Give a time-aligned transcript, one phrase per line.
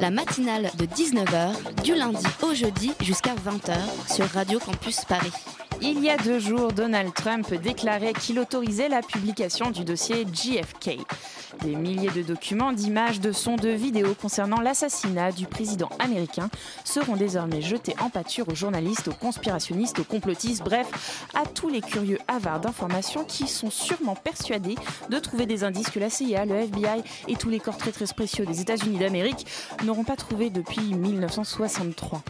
[0.00, 3.76] La matinale de 19h, du lundi au jeudi jusqu'à 20h
[4.14, 5.32] sur Radio Campus Paris.
[5.80, 10.98] Il y a deux jours, Donald Trump déclarait qu'il autorisait la publication du dossier JFK.
[11.62, 16.48] Des milliers de documents, d'images, de sons, de vidéos concernant l'assassinat du président américain
[16.84, 21.80] seront désormais jetés en pâture aux journalistes, aux conspirationnistes, aux complotistes, bref, à tous les
[21.80, 24.76] curieux avares d'informations qui sont sûrement persuadés
[25.10, 28.06] de trouver des indices que la CIA, le FBI et tous les corps très très
[28.06, 29.46] précieux des États-Unis d'Amérique
[29.84, 32.22] n'auront pas trouvés depuis 1963.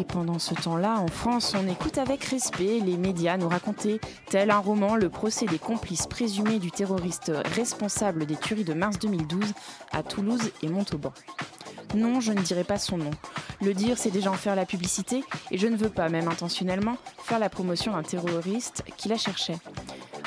[0.00, 4.50] Et pendant ce temps-là, en France, on écoute avec respect les médias nous raconter, tel
[4.50, 9.52] un roman, le procès des complices présumés du terroriste responsable des tueries de mars 2012
[9.92, 11.12] à Toulouse et Montauban.
[11.94, 13.10] Non, je ne dirai pas son nom.
[13.60, 16.96] Le dire, c'est déjà en faire la publicité, et je ne veux pas, même intentionnellement,
[17.18, 19.58] faire la promotion d'un terroriste qui la cherchait.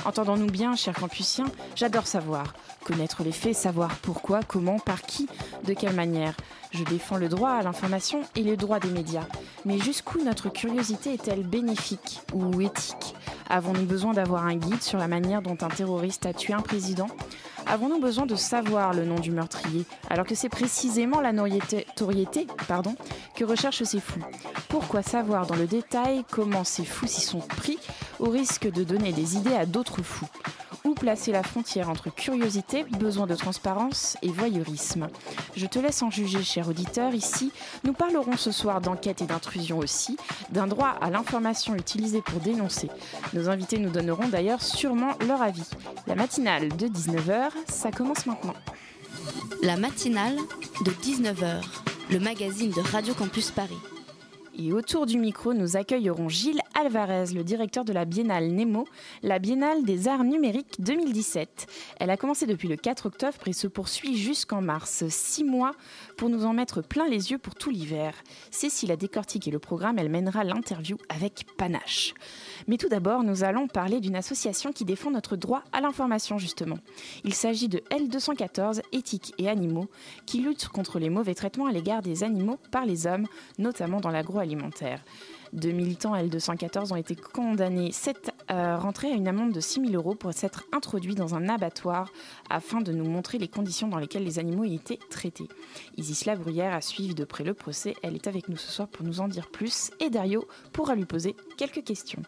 [0.06, 2.54] Entendons-nous bien, chers campusiens, j'adore savoir.
[2.86, 5.28] Connaître les faits, savoir pourquoi, comment, par qui,
[5.66, 6.36] de quelle manière.
[6.72, 9.28] Je défends le droit à l'information et le droit des médias.
[9.64, 13.16] Mais jusqu'où notre curiosité est-elle bénéfique ou éthique?
[13.50, 17.08] Avons-nous besoin d'avoir un guide sur la manière dont un terroriste a tué un président?
[17.68, 22.48] Avons-nous besoin de savoir le nom du meurtrier alors que c'est précisément la notoriété
[23.36, 24.24] que recherchent ces fous?
[24.68, 27.78] Pourquoi savoir dans le détail comment ces fous s'y sont pris
[28.20, 30.28] au risque de donner des idées à d'autres fous?
[30.94, 35.08] Où placer la frontière entre curiosité, besoin de transparence et voyeurisme
[35.56, 37.16] Je te laisse en juger, cher auditeur.
[37.16, 37.52] Ici,
[37.84, 40.18] nous parlerons ce soir d'enquête et d'intrusion aussi,
[40.52, 42.92] d'un droit à l'information utilisé pour dénoncer.
[43.34, 45.68] Nos invités nous donneront d'ailleurs sûrement leur avis.
[46.06, 48.54] La matinale de 19h, ça commence maintenant.
[49.64, 50.38] La matinale
[50.86, 51.64] de 19h,
[52.12, 53.80] le magazine de Radio Campus Paris.
[54.56, 58.86] Et autour du micro, nous accueillerons Gilles Alvarez, le directeur de la Biennale Nemo,
[59.22, 61.68] la Biennale des Arts Numériques 2017.
[62.00, 65.04] Elle a commencé depuis le 4 octobre et se poursuit jusqu'en mars.
[65.08, 65.74] Six mois
[66.18, 68.16] pour nous en mettre plein les yeux pour tout l'hiver.
[68.50, 72.14] Cécile a décortiqué le programme, elle mènera l'interview avec panache.
[72.68, 76.78] Mais tout d'abord, nous allons parler d'une association qui défend notre droit à l'information, justement.
[77.24, 79.90] Il s'agit de L214, Éthique et Animaux,
[80.26, 83.28] qui lutte contre les mauvais traitements à l'égard des animaux par les hommes,
[83.60, 85.04] notamment dans l'agroalimentaire.
[85.54, 90.16] Deux militants L214 ont été condamnés cette euh, à une amende de 6 000 euros
[90.16, 92.12] pour s'être introduits dans un abattoir
[92.50, 95.48] afin de nous montrer les conditions dans lesquelles les animaux y étaient traités.
[95.98, 97.94] Isis Labruyère a suivi de près le procès.
[98.02, 101.06] Elle est avec nous ce soir pour nous en dire plus et Dario pourra lui
[101.06, 102.24] poser quelques questions.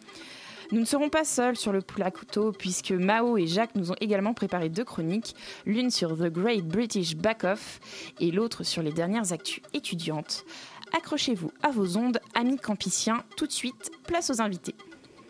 [0.72, 3.96] Nous ne serons pas seuls sur le plat couteau puisque Mao et Jacques nous ont
[4.02, 5.36] également préparé deux chroniques,
[5.66, 7.80] l'une sur The Great British Back Off
[8.20, 10.44] et l'autre sur les dernières actus étudiantes.
[10.98, 13.24] Accrochez-vous à vos ondes, amis campiciens.
[13.36, 14.76] Tout de suite, place aux invités.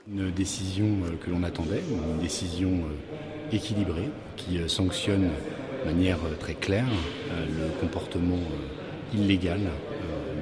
[0.08, 6.20] Une décision euh, que l'on attendait, une décision euh, équilibrée qui euh, sanctionne de manière
[6.40, 6.86] très claire
[7.32, 8.40] le comportement
[9.14, 9.60] illégal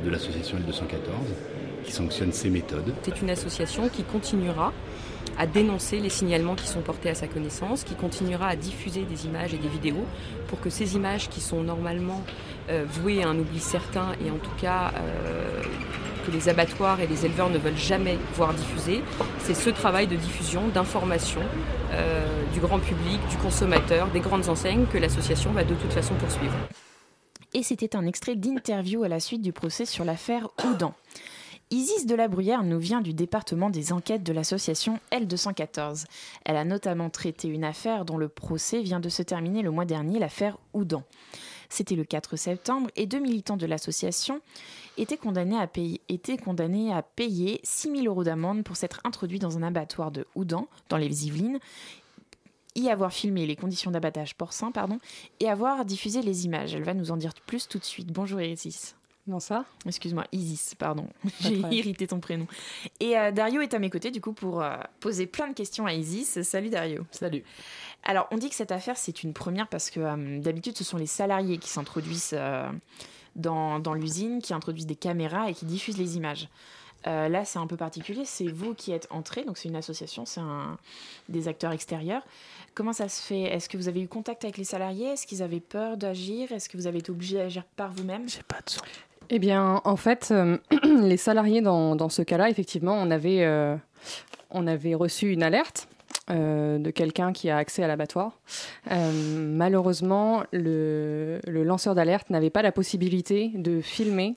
[0.05, 2.93] de l'association L214, qui sanctionne ses méthodes.
[3.03, 4.71] C'est une association qui continuera
[5.37, 9.25] à dénoncer les signalements qui sont portés à sa connaissance, qui continuera à diffuser des
[9.25, 10.05] images et des vidéos
[10.47, 12.21] pour que ces images qui sont normalement
[12.69, 15.61] euh, vouées à un oubli certain et en tout cas euh,
[16.25, 19.01] que les abattoirs et les éleveurs ne veulent jamais voir diffuser,
[19.39, 21.41] c'est ce travail de diffusion, d'information
[21.91, 26.13] euh, du grand public, du consommateur, des grandes enseignes que l'association va de toute façon
[26.15, 26.55] poursuivre.
[27.53, 30.93] Et c'était un extrait d'interview à la suite du procès sur l'affaire Oudan.
[31.73, 36.05] Isis de la Bruyère nous vient du département des enquêtes de l'association L214.
[36.45, 39.85] Elle a notamment traité une affaire dont le procès vient de se terminer le mois
[39.85, 41.01] dernier, l'affaire Oudan.
[41.69, 44.39] C'était le 4 septembre et deux militants de l'association
[44.99, 49.39] étaient condamnés à payer, étaient condamnés à payer 6 000 euros d'amende pour s'être introduits
[49.39, 51.57] dans un abattoir de Oudan, dans les Yvelines,
[52.75, 54.99] y avoir filmé les conditions d'abattage porcin, pardon,
[55.39, 56.75] et avoir diffusé les images.
[56.75, 58.11] Elle va nous en dire plus tout de suite.
[58.11, 58.93] Bonjour Isis.
[59.25, 59.63] Bonsoir.
[59.85, 61.07] Excuse-moi, Isis, pardon.
[61.39, 62.45] J'ai irrité ton prénom.
[62.99, 65.85] Et euh, Dario est à mes côtés, du coup, pour euh, poser plein de questions
[65.85, 66.41] à Isis.
[66.41, 67.05] Salut Dario.
[67.11, 67.43] Salut.
[68.03, 70.97] Alors, on dit que cette affaire, c'est une première parce que euh, d'habitude, ce sont
[70.97, 72.69] les salariés qui s'introduisent euh,
[73.37, 76.49] dans, dans l'usine, qui introduisent des caméras et qui diffusent les images.
[77.07, 78.25] Euh, là, c'est un peu particulier.
[78.25, 80.77] C'est vous qui êtes entré, donc c'est une association, c'est un,
[81.29, 82.23] des acteurs extérieurs.
[82.75, 83.41] Comment ça se fait?
[83.41, 85.07] Est-ce que vous avez eu contact avec les salariés?
[85.07, 86.51] Est-ce qu'ils avaient peur d'agir?
[86.51, 88.27] Est-ce que vous avez été obligé d'agir par vous-même?
[88.29, 88.81] J'ai pas de son.
[89.35, 93.75] Eh bien, en fait, euh, les salariés dans, ce cas-là, effectivement, on avait, euh,
[94.51, 95.87] reçu une alerte
[96.29, 98.37] euh, de quelqu'un qui a accès à l'abattoir.
[98.91, 104.35] Malheureusement, le lanceur d'alerte n'avait pas la possibilité de filmer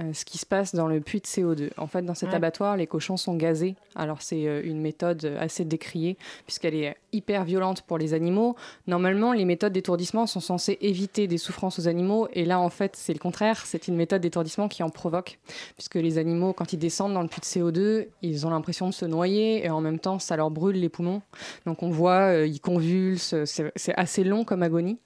[0.00, 1.70] euh, ce qui se passe dans le puits de CO2.
[1.76, 2.34] En fait, dans cet Ouais.
[2.36, 3.76] abattoir, les cochons sont gazés.
[3.94, 8.56] Alors, c'est euh, une méthode assez décriée puisqu'elle est hyper violente pour les animaux.
[8.88, 12.26] Normalement, les méthodes d'étourdissement sont censées éviter des souffrances aux animaux.
[12.32, 13.62] Et là, en fait, c'est le contraire.
[13.66, 15.38] C'est une méthode d'étourdissement qui en provoque.
[15.76, 18.94] Puisque les animaux, quand ils descendent dans le puits de CO2, ils ont l'impression de
[18.94, 21.22] se noyer et en même temps, ça leur brûle les poumons.
[21.66, 23.44] Donc, on voit, euh, ils convulsent.
[23.44, 24.98] C'est c'est assez long comme agonie.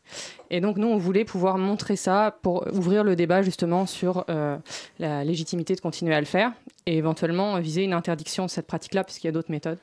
[0.51, 4.57] Et donc, nous, on voulait pouvoir montrer ça pour ouvrir le débat justement sur euh,
[4.99, 6.53] la légitimité de continuer à le faire
[6.89, 9.79] et éventuellement viser une interdiction de cette pratique-là, puisqu'il y a d'autres méthodes.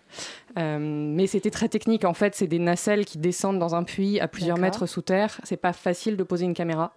[0.57, 2.03] Euh, mais c'était très technique.
[2.03, 5.39] En fait, c'est des nacelles qui descendent dans un puits à plusieurs mètres sous terre.
[5.43, 6.93] C'est pas facile de poser une caméra.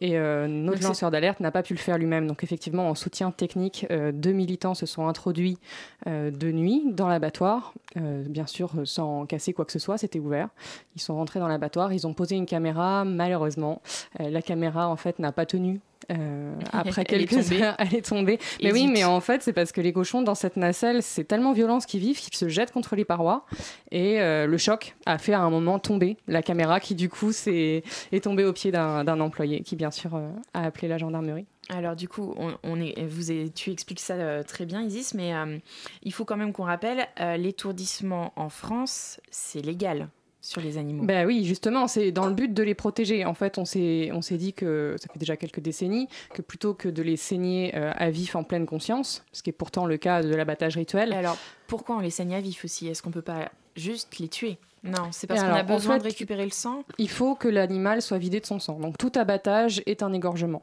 [0.00, 2.26] Et euh, notre Donc, lanceur d'alerte n'a pas pu le faire lui-même.
[2.26, 5.58] Donc, effectivement, en soutien technique, euh, deux militants se sont introduits
[6.06, 7.74] de nuit dans l'abattoir.
[7.94, 10.48] Bien sûr, sans casser quoi que ce soit, c'était ouvert.
[10.96, 13.04] Ils sont rentrés dans l'abattoir, ils ont posé une caméra.
[13.04, 13.80] Malheureusement,
[14.18, 15.80] la caméra, en fait, n'a pas tenu.
[16.10, 18.38] Euh, après est quelques heures, elle est tombée.
[18.62, 18.90] Mais Et oui, zut.
[18.92, 21.86] mais en fait, c'est parce que les cochons dans cette nacelle, c'est tellement violent ce
[21.86, 23.44] qu'ils vivent qu'ils se jettent contre les parois.
[23.90, 27.32] Et euh, le choc a fait à un moment tomber la caméra qui, du coup,
[27.32, 27.82] s'est-
[28.12, 31.46] est tombée au pied d'un d'un employé qui, bien sûr, euh, a appelé la gendarmerie.
[31.68, 35.14] Alors du coup, on, on est, vous est- tu expliques ça euh, très bien, Isis,
[35.14, 35.58] mais euh,
[36.02, 40.08] il faut quand même qu'on rappelle, euh, l'étourdissement en France, c'est légal
[40.42, 41.04] sur les animaux.
[41.04, 43.24] Ben oui, justement, c'est dans le but de les protéger.
[43.24, 46.74] En fait, on s'est on s'est dit que ça fait déjà quelques décennies que plutôt
[46.74, 49.96] que de les saigner euh, à vif en pleine conscience, ce qui est pourtant le
[49.96, 51.12] cas de l'abattage rituel.
[51.12, 52.88] Et alors, pourquoi on les saigne à vif aussi?
[52.88, 54.58] Est-ce qu'on peut pas juste les tuer?
[54.82, 56.82] Non, c'est parce qu'on a en besoin de récupérer le sang.
[56.98, 58.80] Il faut que l'animal soit vidé de son sang.
[58.80, 60.62] Donc tout abattage est un égorgement.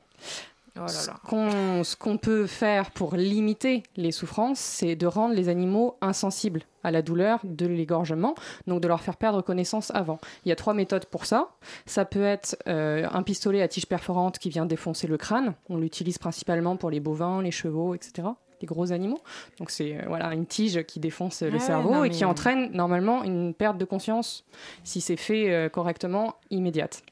[0.75, 1.83] Oh là là.
[1.83, 6.91] ce qu'on peut faire pour limiter les souffrances, c'est de rendre les animaux insensibles à
[6.91, 8.35] la douleur de l'égorgement,
[8.67, 10.19] donc de leur faire perdre connaissance avant.
[10.45, 11.49] Il y a trois méthodes pour ça.
[11.85, 15.53] Ça peut être euh, un pistolet à tige perforante qui vient défoncer le crâne.
[15.69, 18.29] On l'utilise principalement pour les bovins, les chevaux, etc.
[18.61, 19.19] Les gros animaux.
[19.57, 22.71] Donc c'est euh, voilà une tige qui défonce le ouais, cerveau non, et qui entraîne
[22.73, 24.45] normalement une perte de conscience
[24.83, 27.03] si c'est fait euh, correctement immédiate.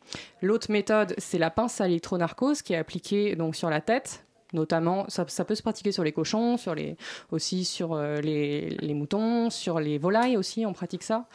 [0.42, 4.24] L'autre méthode, c'est la pince à électronarcose qui est appliquée donc sur la tête.
[4.54, 6.96] Notamment, ça, ça peut se pratiquer sur les cochons, sur les,
[7.32, 11.26] aussi sur euh, les, les moutons, sur les volailles aussi, on pratique ça.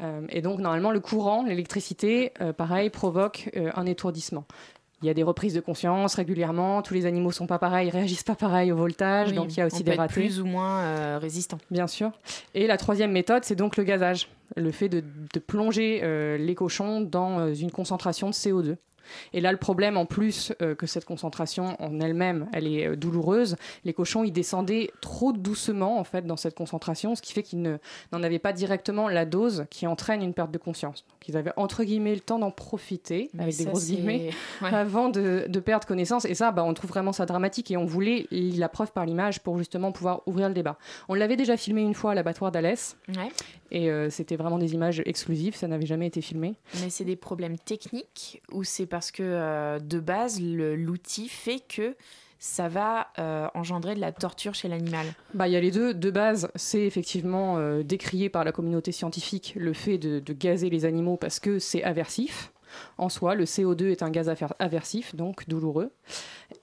[0.00, 4.46] Euh, et donc, normalement, le courant, l'électricité, euh, pareil, provoque euh, un étourdissement.
[5.06, 8.24] Il y a des reprises de conscience régulièrement, tous les animaux sont pas pareils, réagissent
[8.24, 10.14] pas pareil au voltage, Oui, donc il y a aussi on des peut être ratés.
[10.14, 11.58] plus ou moins euh, résistant.
[11.70, 12.10] Bien sûr.
[12.54, 14.28] Et la troisième méthode, c'est donc le gazage.
[14.56, 18.74] Le fait de, de plonger euh, les cochons dans euh, une concentration de CO2.
[19.32, 22.96] Et là, le problème, en plus euh, que cette concentration en elle-même, elle est euh,
[22.96, 27.42] douloureuse, les cochons, ils descendaient trop doucement, en fait, dans cette concentration, ce qui fait
[27.42, 27.76] qu'ils ne-
[28.12, 31.04] n'en avaient pas directement la dose qui entraîne une perte de conscience.
[31.08, 34.30] Donc, ils avaient, entre guillemets, le temps d'en profiter, Mais avec des grosses guillemets,
[34.62, 34.72] Ouais.
[34.72, 36.24] avant de, de perdre connaissance.
[36.24, 39.40] Et ça, bah, on trouve vraiment ça dramatique et on voulait la preuve par l'image
[39.40, 40.76] pour justement pouvoir ouvrir le débat.
[41.08, 43.28] On l'avait déjà filmé une fois à l'abattoir d'Alès Ouais.
[43.70, 46.54] Et euh, c'était vraiment des images exclusives, ça n'avait jamais été filmé.
[46.80, 51.96] Mais c'est des problèmes techniques ou c'est parce que euh, de base l'outil fait que
[52.38, 55.06] ça va euh, engendrer de la torture chez l'animal?
[55.32, 55.94] Bah, il y a les deux.
[55.94, 60.84] De base, c'est effectivement décrié par la communauté scientifique le fait de, de gazer les
[60.84, 62.52] animaux parce que c'est aversif.
[62.98, 65.90] En soi, le CO2 est un gaz aversif, donc douloureux.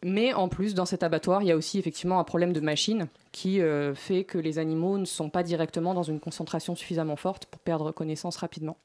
[0.04, 3.08] Mais en plus, dans cet abattoir, il y a aussi effectivement un problème de machine
[3.32, 7.46] qui euh, fait que les animaux ne sont pas directement dans une concentration suffisamment forte
[7.46, 8.78] pour perdre connaissance rapidement.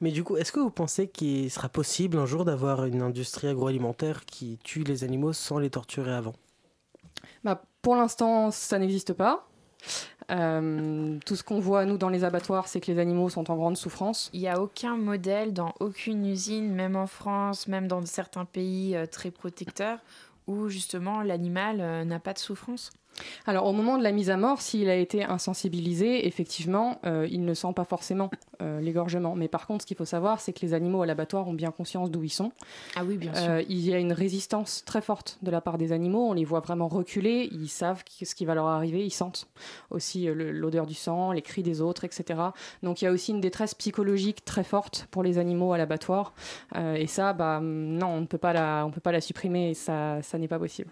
[0.00, 3.48] Mais du coup, est-ce que vous pensez qu'il sera possible un jour d'avoir une industrie
[3.48, 6.34] agroalimentaire qui tue les animaux sans les torturer avant?
[7.44, 9.46] Bah, pour l'instant, ça n'existe pas.
[10.30, 13.56] Euh, tout ce qu'on voit, nous, dans les abattoirs, c'est que les animaux sont en
[13.56, 14.30] grande souffrance.
[14.32, 18.94] Il n'y a aucun modèle dans aucune usine, même en France, même dans certains pays
[18.94, 19.98] euh, très protecteurs,
[20.46, 22.90] où justement l'animal euh, n'a pas de souffrance.
[23.46, 27.44] Alors, au moment de la mise à mort, s'il a été insensibilisé, effectivement, euh, il
[27.44, 28.30] ne sent pas forcément
[28.62, 29.34] euh, l'égorgement.
[29.34, 31.70] Mais par contre, ce qu'il faut savoir, c'est que les animaux à l'abattoir ont bien
[31.70, 32.52] conscience d'où ils sont.
[32.96, 33.50] Ah oui, bien sûr.
[33.50, 36.28] Euh, il y a une résistance très forte de la part des animaux.
[36.28, 37.48] On les voit vraiment reculer.
[37.52, 39.04] Ils savent ce qui va leur arriver.
[39.04, 39.48] Ils sentent
[39.90, 42.40] aussi l'odeur du sang, les cris des autres, etc.
[42.82, 46.34] Donc il y a aussi une détresse psychologique très forte pour les animaux à l'abattoir.
[46.74, 49.70] Et ça, bah, non, on ne peut pas la, on peut pas la supprimer.
[49.70, 50.90] Et ça, ça n'est pas possible.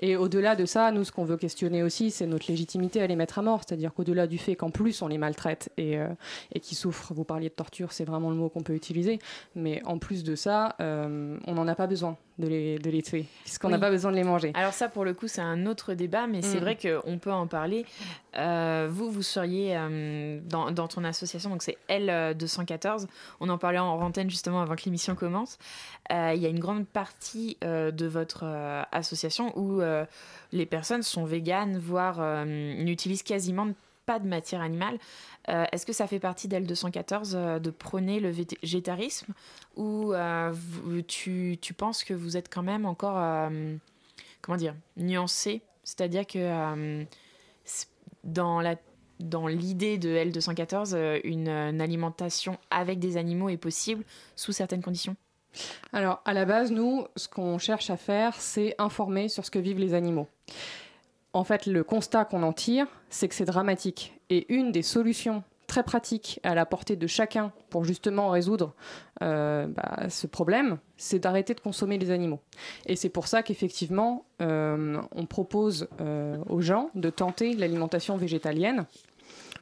[0.00, 3.16] Et au-delà de ça, nous, ce qu'on veut questionner aussi, c'est notre légitimité à les
[3.16, 3.62] mettre à mort.
[3.66, 6.06] C'est-à-dire qu'au-delà du fait qu'en plus on les maltraite et, euh,
[6.52, 9.18] et qu'ils souffrent, vous parliez de torture, c'est vraiment le mot qu'on peut utiliser,
[9.54, 13.02] mais en plus de ça, euh, on n'en a pas besoin de les, de les
[13.02, 13.80] tuer, puisqu'on n'a Oui.
[13.80, 14.52] pas besoin de les manger.
[14.54, 16.60] Alors ça, pour le coup, c'est un autre débat, mais c'est Mm.
[16.60, 17.84] vrai qu'on peut en parler.
[18.36, 19.76] Euh, vous, vous seriez
[20.46, 23.06] dans, dans ton association, donc c'est L214.
[23.40, 25.58] On en parlait en antenne justement avant que l'émission commence.
[26.10, 28.44] Il y a une grande partie de votre
[28.92, 30.04] association où euh,
[30.52, 33.68] les personnes sont véganes, voire euh, n'utilisent quasiment
[34.06, 34.98] pas de matière animale.
[35.48, 39.32] Euh, Est-ce que ça fait partie d'L214 euh, de prôner le végétarisme
[39.76, 40.14] ou
[41.06, 43.50] tu, penses que vous êtes quand même encore,
[44.40, 45.62] comment dire, nuancé?
[45.84, 47.06] C'est-à-dire que
[49.20, 54.04] dans l'idée de L214, euh, une, une alimentation avec des animaux est possible
[54.36, 55.16] sous certaines conditions?
[55.92, 59.58] Alors, à la base, nous, ce qu'on cherche à faire, c'est informer sur ce que
[59.58, 60.28] vivent les animaux.
[61.32, 64.14] En fait, le constat qu'on en tire, c'est que c'est dramatique.
[64.30, 68.74] Et une des solutions très pratiques à la portée de chacun pour justement résoudre
[69.22, 72.40] euh, bah, ce problème, c'est d'arrêter de consommer les animaux.
[72.86, 78.86] Et c'est pour ça qu'effectivement, euh, on propose euh, aux gens de tenter l'alimentation végétalienne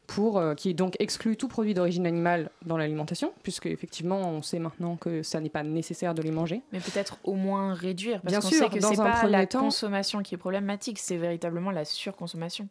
[0.07, 4.59] pour, euh, qui donc exclut tout produit d'origine animale dans l'alimentation, puisque effectivement on sait
[4.61, 6.63] maintenant que ça n'est pas nécessaire de les manger.
[6.73, 9.61] Mais peut-être au moins réduire, parce Bien qu'on sûr, sait que c'est pas la temps-
[9.61, 12.69] consommation qui est problématique, c'est véritablement la surconsommation.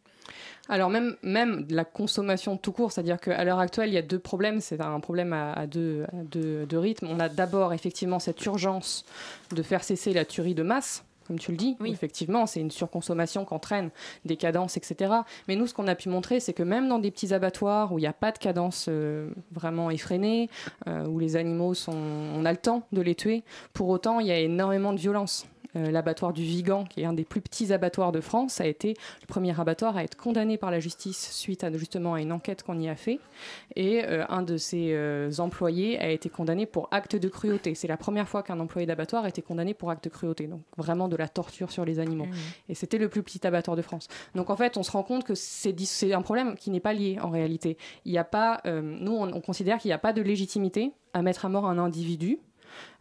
[0.68, 4.18] Alors même, même la consommation tout court, c'est-à-dire qu'à l'heure actuelle, il y a deux
[4.18, 7.06] problèmes, c'est un problème à, à deux, à deux- deux rythmes.
[7.08, 9.04] On a d'abord effectivement cette urgence
[9.54, 11.04] de faire cesser la tuerie de masse.
[11.26, 13.90] Comme tu le dis, effectivement, c'est une surconsommation qu'entraîne
[14.24, 15.12] des cadences, etc.
[15.48, 17.98] Mais nous, ce qu'on a pu montrer, c'est que même dans des petits abattoirs où
[17.98, 20.48] il n'y a pas de cadence euh, vraiment effrénée,
[20.86, 23.42] euh, où les animaux sont, on a le temps de les tuer,
[23.72, 25.46] pour autant, il y a énormément de violence.
[25.76, 28.94] Euh, L'abattoir du Vigan, qui est un des plus petits abattoirs de France, a été
[29.20, 32.62] le premier abattoir à être condamné par la justice suite à justement à une enquête
[32.62, 33.18] qu'on y a fait.
[33.74, 37.74] Et euh, un de ses euh, employés a été condamné pour acte de cruauté.
[37.74, 40.46] C'est la première fois qu'un employé d'abattoir a été condamné pour acte de cruauté.
[40.46, 42.26] Donc vraiment de la torture sur les animaux.
[42.68, 44.08] Et c'était le plus petit abattoir de France.
[44.34, 47.18] Donc en fait, on se rend compte que c'est un problème qui n'est pas lié
[47.20, 47.76] en réalité.
[48.04, 50.92] Il n'y a pas, euh, nous, on, on considère qu'il n'y a pas de légitimité
[51.12, 52.38] à mettre à mort un individu.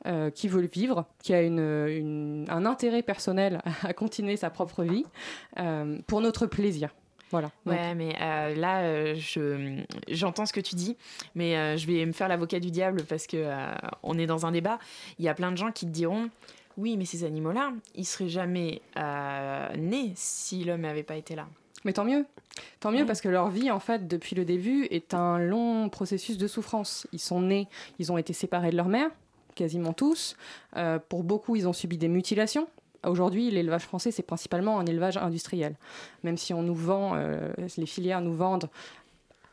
[0.06, 4.50] Euh, qui veut le vivre, qui a une, une- un intérêt personnel à continuer sa
[4.50, 5.06] propre vie
[5.60, 6.90] euh, pour notre plaisir.
[7.32, 7.50] Voilà.
[7.66, 10.96] Donc, Ouais, mais euh, là, euh, je, j'entends ce que tu dis,
[11.34, 13.50] mais euh, je vais me faire l'avocat du diable parce que
[14.04, 14.78] on est dans un débat.
[15.20, 16.30] Il y a plein de gens qui te diront,
[16.78, 18.82] oui, mais ces animaux-là, ils seraient jamais
[19.78, 21.48] nés si l'homme n'avait pas été là.
[21.84, 22.26] Mais tant mieux.
[22.80, 26.38] Tant mieux parce que leur vie, en fait, depuis le début, est un long processus
[26.38, 27.06] de souffrance.
[27.12, 27.68] Ils sont nés,
[28.00, 29.10] ils ont été séparés de leur mère,
[29.56, 30.36] quasiment tous.
[30.76, 32.68] Euh, pour beaucoup, ils ont subi des mutilations.
[33.06, 35.76] Aujourd'hui, l'élevage français, c'est principalement un élevage industriel.
[36.24, 38.70] Même si on nous vend, euh, les filières nous vendent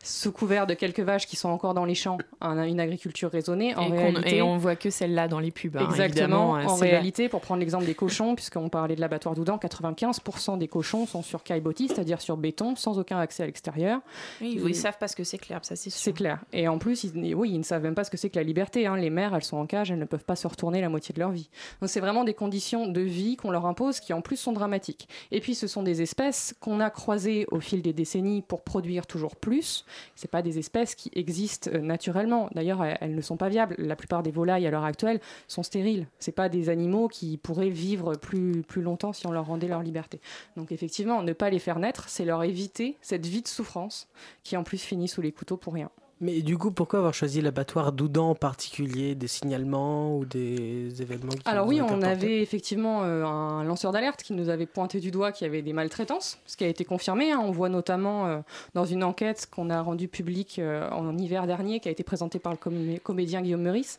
[0.02, 3.75] sous couvert de quelques vaches qui sont encore dans les champs, un- une agriculture raisonnée.
[3.76, 5.76] En et, réalité, et on voit que celle-là dans les pubs.
[5.76, 6.56] hein, Exactement.
[6.56, 10.68] euh, en réalité, pour prendre l'exemple des cochons, puisqu'on parlait de l'abattoir d'Oudan, 95% des
[10.68, 14.00] cochons sont sur caillebotis, c'est-à-dire sur béton, sans aucun accès à l'extérieur.
[14.40, 16.00] Oui, ils savent pas ce que c'est clair, ça c'est sûr.
[16.02, 16.40] C'est clair.
[16.52, 18.42] Et en plus, ils, oui, ils ne savent même pas ce que c'est que la
[18.42, 18.87] liberté.
[18.87, 18.97] hein.
[18.97, 21.21] Les mères, elles sont en cage, elles ne peuvent pas se retourner la moitié de
[21.21, 21.49] leur vie.
[21.80, 25.09] Donc c'est vraiment des conditions de vie qu'on leur impose qui en plus sont dramatiques.
[25.30, 29.06] Et puis ce sont des espèces qu'on a croisées au fil des décennies pour produire
[29.06, 29.85] toujours plus.
[30.14, 32.49] C'est pas des espèces qui existent euh, naturellement.
[32.54, 33.75] D'ailleurs, elles, ne sont pas viables.
[33.78, 36.06] La plupart des volailles à l'heure actuelle sont stériles.
[36.18, 39.82] C'est pas des animaux qui pourraient vivre plus, plus longtemps si on leur rendait leur
[39.82, 40.20] liberté.
[40.56, 44.08] Donc effectivement, ne pas les faire naître, c'est leur éviter cette vie de souffrance
[44.42, 45.90] qui en plus finit sous les couteaux pour rien.
[46.25, 51.33] Mais du coup, pourquoi avoir choisi l'abattoir d'Oudan en particulier Des signalements ou des événements
[51.33, 55.11] qui Alors oui, on avait effectivement euh, un lanceur d'alerte qui nous avait pointé du
[55.11, 57.33] doigt qu'il y avait des maltraitances, ce qui a été confirmé.
[57.33, 57.41] hein.
[57.45, 58.38] On voit notamment euh,
[58.75, 62.38] dans une enquête qu'on a rendue publique euh, en hiver dernier, qui a été présentée
[62.38, 63.99] par le comé- comédien Guillaume Meurice.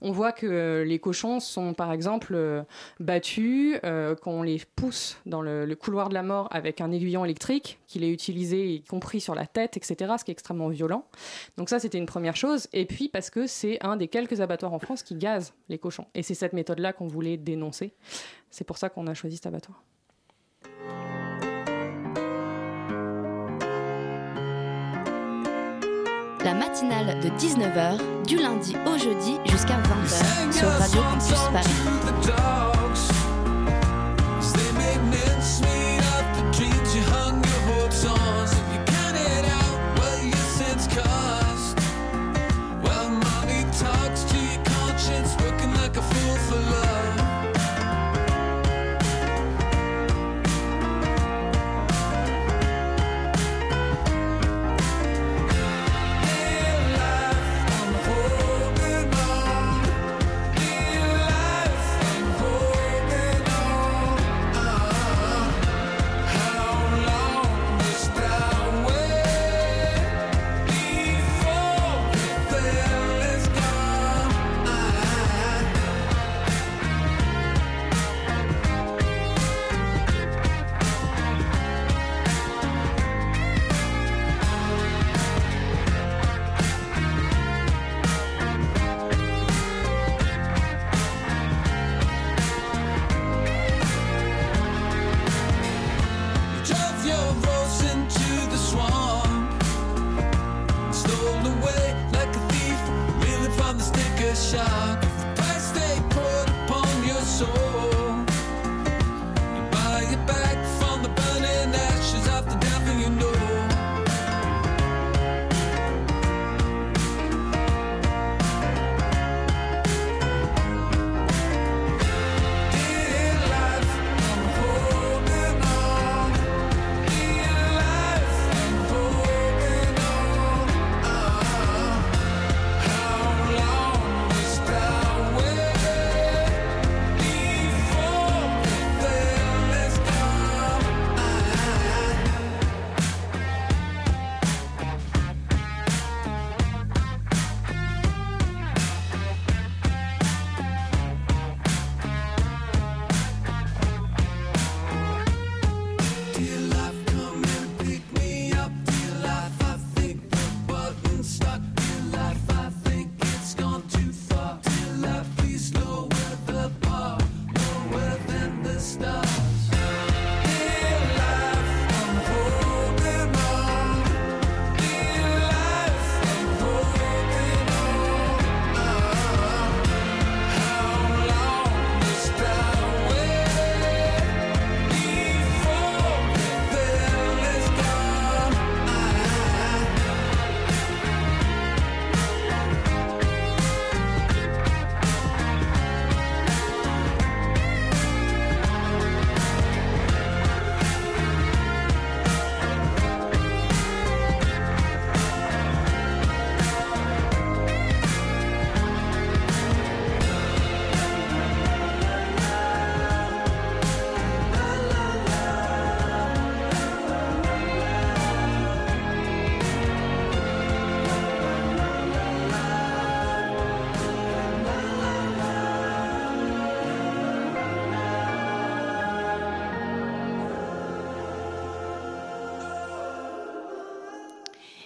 [0.00, 2.64] On voit que les cochons sont par exemple
[3.00, 3.80] battus,
[4.22, 8.04] qu'on les pousse dans le, le couloir de la mort avec un aiguillon électrique, qu'il
[8.04, 11.04] est utilisé y compris sur la tête, etc., ce qui est extrêmement violent.
[11.56, 12.68] Donc ça, c'était une première chose.
[12.72, 16.06] Et puis parce que c'est un des quelques abattoirs en France qui gazent les cochons.
[16.14, 17.94] Et c'est cette méthode-là qu'on voulait dénoncer.
[18.50, 19.82] C'est pour ça qu'on a choisi cet abattoir.
[26.44, 32.83] La matinale de 19h, du lundi au jeudi jusqu'à 20h sur Radio Campus Paris.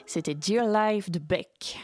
[0.08, 1.78] C'était Dear Life de Beck.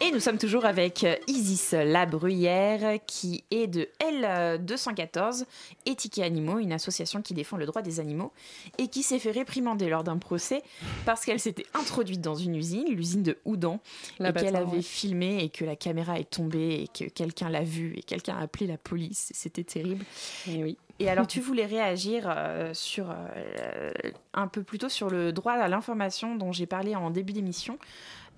[0.00, 5.44] Et nous sommes toujours avec euh, Isis Labruyère, qui est de L214,
[5.86, 8.32] Éthique et Animaux, une association qui défend le droit des animaux,
[8.78, 10.62] et qui s'est fait réprimander lors d'un procès
[11.04, 13.80] parce qu'elle s'était introduite dans une usine, l'usine de Houdan,
[14.20, 14.82] et qu'elle avait ouais.
[14.82, 18.42] filmé et que la caméra est tombée et que quelqu'un l'a vue et quelqu'un a
[18.42, 19.32] appelé la police.
[19.34, 20.04] C'était terrible.
[20.46, 20.78] Et oui.
[21.00, 23.90] Et alors, tu voulais réagir euh, sur euh,
[24.32, 27.78] un peu plus tôt sur le droit à l'information dont j'ai parlé en début d'émission.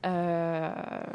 [0.04, 0.70] Euh,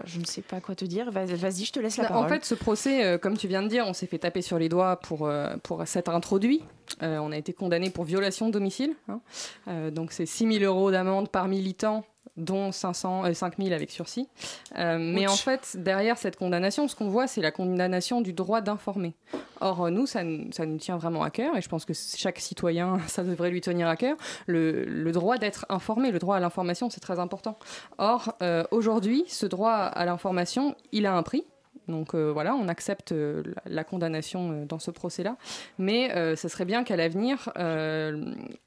[0.06, 1.12] je ne sais pas quoi te dire.
[1.12, 2.25] Vas- Vas-y, je te laisse la parole.
[2.25, 4.58] En fait, ce procès, euh, comme tu viens de dire, on s'est fait taper sur
[4.58, 6.63] les doigts pour, euh, pour s'être introduit.
[6.99, 8.95] On a été condamné pour violation de domicile.
[9.08, 9.21] hein.
[9.91, 12.04] Donc, c'est 6 000 euros d'amende par militant
[12.38, 14.28] dont 500, euh, 5 000 avec sursis.
[14.78, 18.62] Euh, mais en fait, derrière cette condamnation, ce qu'on voit, c'est la condamnation du droit
[18.62, 19.14] d'informer.
[19.60, 23.00] Or, euh, nous, ça, nous tient vraiment à cœur, et je pense que chaque citoyen,
[23.08, 26.90] ça devrait lui tenir à cœur, le, le droit d'être informé, le droit à l'information,
[26.90, 27.58] c'est très important.
[27.98, 31.46] Or, euh, aujourd'hui, ce droit à l'information, il a un prix.
[31.91, 35.36] Donc euh, voilà, on accepte euh, la, condamnation euh, dans ce procès-là,
[35.77, 37.51] mais ça serait bien qu'à l'avenir,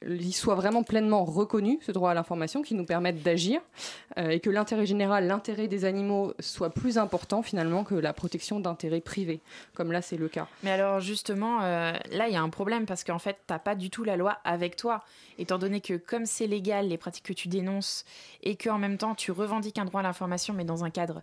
[0.07, 3.61] il soit vraiment pleinement reconnu, ce droit à l'information, qui nous permette d'agir,
[4.17, 9.01] et que l'intérêt général, l'intérêt des animaux soit plus important finalement que la protection d'intérêts
[9.01, 9.41] privés,
[9.73, 10.47] comme là c'est le cas.
[10.63, 13.89] Mais alors justement, là, il y a un problème parce qu'en fait, t'as pas du
[13.89, 15.03] tout la loi avec toi,
[15.39, 18.05] étant donné que comme c'est légal, les pratiques que tu dénonces,
[18.43, 21.21] et qu'en même temps, tu revendiques un droit à l'information, mais dans un cadre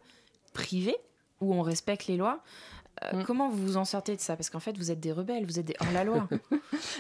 [0.53, 0.97] privé,
[1.43, 2.41] où on respecte les lois,
[3.05, 3.25] euh, Mm.
[3.25, 4.37] comment vous vous en sortez de ça?
[4.37, 6.29] Parce qu'en fait, vous êtes des rebelles, vous êtes des hors-la-loi.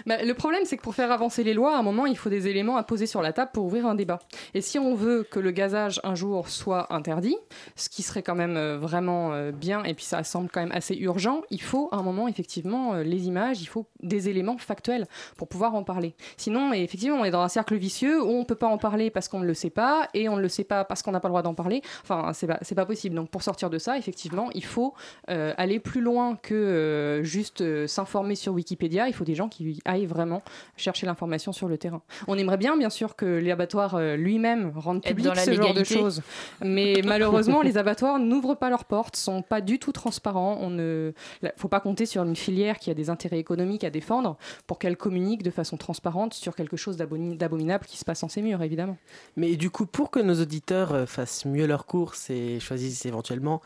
[0.07, 2.29] Bah, le problème, c'est que pour faire avancer les lois, à un moment, il faut
[2.29, 4.19] des éléments à poser sur la table pour ouvrir un débat.
[4.55, 7.37] Et si on veut que le gazage un jour soit interdit,
[7.77, 10.73] ce qui serait quand même euh, vraiment euh, bien, et puis ça semble quand même
[10.73, 15.07] assez urgent, il faut à un moment, effectivement, les images, il faut des éléments factuels
[15.37, 16.15] pour pouvoir en parler.
[16.37, 19.11] Sinon, effectivement, on est dans un cercle vicieux où on ne peut pas en parler
[19.11, 21.21] parce qu'on ne le sait pas, et on ne le sait pas parce qu'on n'a
[21.21, 21.83] pas le droit d'en parler.
[22.03, 23.15] Enfin, c'est pas, pas possible.
[23.15, 24.95] Donc, pour sortir de ça, effectivement, il faut
[25.29, 29.09] aller plus loin que euh, juste euh, s'informer sur Wikipédia.
[29.09, 30.43] Il faut des gens qui aillent vraiment
[30.77, 32.03] chercher l'information sur le terrain.
[32.29, 35.75] On aimerait bien, bien sûr, que l'abattoir euh, lui-même rende public dans la ce genre
[35.75, 36.23] de choses.
[36.63, 40.59] Mais malheureusement, les abattoirs n'ouvrent pas leurs portes, sont pas du tout transparents.
[40.61, 43.91] On ne là, faut pas compter sur une filière qui a des intérêts économiques à
[43.91, 48.29] défendre pour qu'elle communique de façon transparente sur quelque chose d'abominable qui se passe en
[48.29, 48.97] ces murs, évidemment.
[49.37, 53.61] Mais du coup, pour que nos auditeurs euh, fassent mieux leurs courses et choisissent éventuellement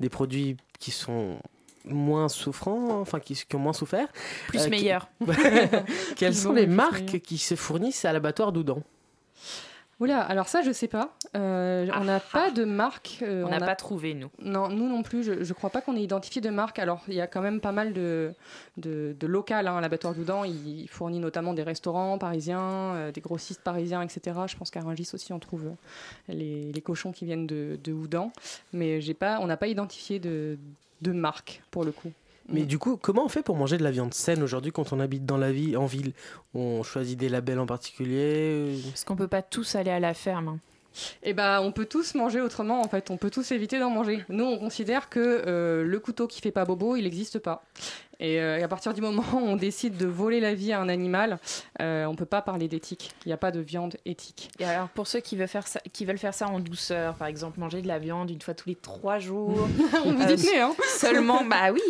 [0.00, 1.38] des produits qui sont
[1.84, 4.08] moins souffrants, enfin qui, qui ont moins souffert,
[4.48, 5.08] Plus euh, qui- meilleur.
[6.16, 7.22] quelles Plus sont les plus marques meilleur.
[7.22, 8.82] qui se fournissent à l'abattoir d'Oudan
[9.98, 11.14] Oula, alors ça, je sais pas.
[11.36, 13.18] Euh, on n'a pas de marque.
[13.20, 14.30] euh, On n'a pas trouvé, nous.
[14.40, 16.78] Non, nous non plus, je ne crois pas qu'on ait identifié de marque.
[16.78, 18.32] Alors, il y a quand même pas mal de,
[18.78, 20.44] de, de locales hein, à l'abattoir d'Oudan.
[20.44, 24.38] Il fournit notamment des restaurants parisiens, euh, des grossistes parisiens, etc.
[24.46, 25.64] Je pense qu'à Rungis aussi, on trouve
[26.28, 28.32] les, les cochons qui viennent de, de Oudan.
[28.72, 30.56] Mais j'ai pas, on n'a pas identifié de,
[31.02, 32.12] de marque, pour le coup.
[32.52, 34.98] Mais du coup, comment on fait pour manger de la viande saine aujourd'hui quand on
[34.98, 36.12] habite dans la vie, en ville?
[36.54, 40.58] On choisit des labels en particulier Parce qu'on peut pas tous aller à la ferme.
[41.22, 43.10] Eh ben, on peut tous manger autrement, en fait.
[43.10, 44.24] On peut tous éviter d'en manger.
[44.28, 47.64] Nous, on considère que euh, le couteau qui fait pas bobo, il n'existe pas.
[48.22, 50.80] Et, euh, et à partir du moment où on décide de voler la vie à
[50.80, 51.38] un animal,
[51.80, 53.12] euh, on peut pas parler d'éthique.
[53.24, 54.50] Il n'y a pas de viande éthique.
[54.58, 57.28] Et alors, pour ceux qui veulent, faire ça, qui veulent faire ça en douceur, par
[57.28, 59.66] exemple, manger de la viande une fois tous les trois jours.
[60.04, 61.80] on vous dit hein Seulement, bah oui,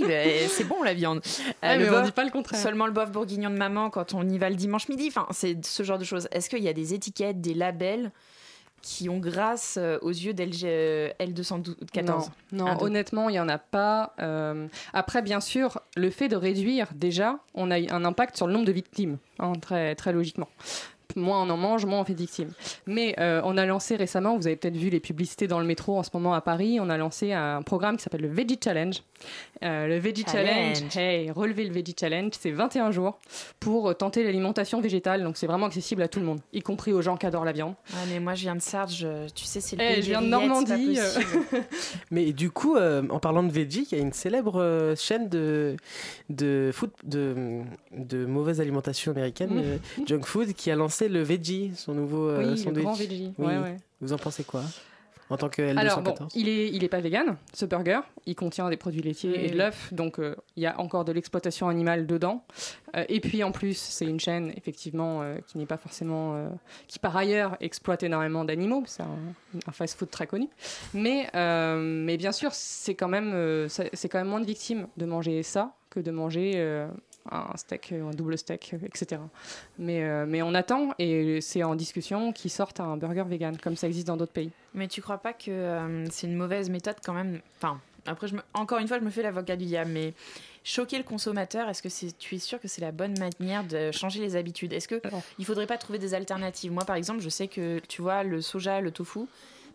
[0.49, 1.21] c'est bon la viande.
[1.65, 2.61] Le mais on bœuf- dit pas le contraire.
[2.61, 5.07] Seulement le bœuf bourguignon de maman quand on y va le dimanche midi.
[5.09, 6.29] Enfin, c'est ce genre de choses.
[6.31, 8.13] Est-ce qu'il y a des étiquettes, des labels
[8.83, 13.59] qui ont grâce euh, aux yeux d'LG euh, L214 Non, honnêtement, il n'y en a
[13.59, 14.15] pas.
[14.21, 18.47] Euh, après, bien sûr, le fait de réduire, déjà, on a eu un impact sur
[18.47, 20.49] le nombre de victimes, hein, très, très logiquement.
[21.17, 22.51] Moins on en mange, moins on fait de victimes.
[22.87, 25.99] Mais euh, on a lancé récemment, vous avez peut-être vu les publicités dans le métro
[25.99, 29.03] en ce moment à Paris, on a lancé un programme qui s'appelle le Veggie Challenge.
[29.63, 30.97] Euh, le Veggie Challenge, Challenge.
[30.97, 33.19] hey, relever le Veggie Challenge, c'est 21 jours
[33.61, 35.23] pour tenter l'alimentation végétale.
[35.23, 37.53] Donc c'est vraiment accessible à tout le monde, y compris aux gens qui adorent la
[37.53, 37.75] viande.
[37.93, 40.27] Ouais, mais moi je viens de je- tu sais, c'est le pays je viens de
[40.29, 41.59] Normandie, euh.
[42.11, 45.29] Mais du coup, euh, en parlant de veggie, il y a une célèbre euh, chaîne
[45.29, 45.77] de,
[46.29, 47.61] de, food, de,
[47.97, 49.59] de mauvaise alimentation américaine, Mm.
[49.65, 53.33] euh, Junk Food, qui a lancé le veggie, son nouveau euh, oui, le grand veggie.
[53.39, 53.47] Oui.
[53.47, 53.77] Ouais, ouais.
[54.01, 54.63] Vous en pensez quoi
[55.29, 58.01] En tant que L214 Alors bon, il est, il est pas vegan, ce burger.
[58.27, 61.13] Il contient des produits laitiers et de l'œuf, donc euh, il y a encore de
[61.13, 62.45] l'exploitation animale dedans.
[62.97, 66.49] Euh, et puis en plus, c'est une chaîne effectivement euh, qui n'est pas forcément, euh,
[66.89, 68.83] qui par ailleurs exploite énormément d'animaux.
[68.87, 69.19] C'est un,
[69.67, 70.49] un fast-food très connu.
[70.95, 74.87] Mais, euh, mais bien sûr, c'est quand même, euh, c'est quand même moins de victimes
[74.97, 76.87] de manger ça que de manger euh,
[77.31, 79.21] un steak, un double steak, etc.
[79.79, 83.87] Mais, mais on attend et c'est en discussion qu'ils sortent un burger vegan, comme ça
[83.87, 84.51] existe dans d'autres pays.
[84.75, 87.41] Mais tu crois pas que c'est une mauvaise méthode quand même?
[87.57, 88.41] Enfin, après, je me...
[88.55, 90.15] encore une fois, je me fais l'avocat du diable, mais
[90.65, 93.91] choquer le consommateur, est-ce que c'est, tu es sûr que c'est la bonne manière de
[93.93, 94.73] changer les habitudes?
[94.73, 95.01] Est-ce qu'il
[95.39, 96.73] ne faudrait pas trouver des alternatives?
[96.73, 99.21] Moi, par exemple, je sais que, tu vois, le soja, le tofu,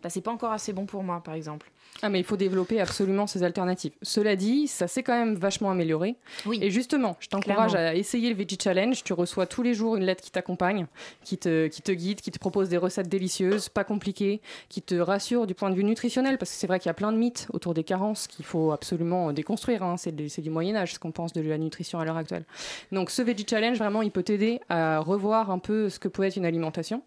[0.02, 1.70] bah, c'est pas encore assez bon pour moi, par exemple.
[2.02, 3.92] Ah, mais il faut développer absolument ces alternatives.
[4.02, 6.16] Cela dit, ça s'est quand même vachement amélioré.
[6.44, 6.58] Oui.
[6.60, 9.02] Et justement, je t'encourage à essayer le Veggie Challenge.
[9.02, 10.86] Tu reçois tous les jours une lettre qui t'accompagne,
[11.24, 14.94] qui te, qui te guide, qui te propose des recettes délicieuses, pas compliquées, qui te
[14.94, 17.18] rassure du point de vue nutritionnel, parce que c'est vrai qu'il y a plein de
[17.18, 19.82] mythes autour des carences qu'il faut absolument déconstruire.
[19.82, 19.96] Hein.
[19.96, 22.44] C'est, du Moyen-Âge, ce qu'on pense de la nutrition à l'heure actuelle.
[22.92, 26.24] Donc, ce Veggie Challenge, vraiment, il peut t'aider à revoir un peu ce que peut
[26.24, 27.02] être une alimentation.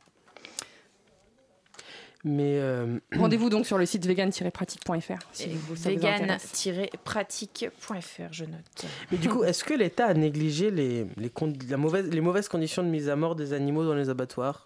[2.23, 5.49] Mais euh, rendez-vous donc sur le site vegan-pratique.fr si
[5.85, 8.85] vegan-pratique.fr, je note.
[9.11, 11.31] Mais du coup, est-ce que l'État a négligé les, les,
[11.69, 14.65] la mauvaise, les mauvaises conditions de mise à mort des animaux dans les abattoirs?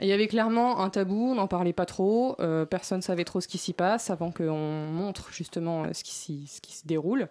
[0.00, 3.24] Il y avait clairement un tabou, on n'en parlait pas trop, euh, personne ne savait
[3.24, 7.28] trop ce qui s'y passe avant qu'on montre justement euh, ce qui, se déroule.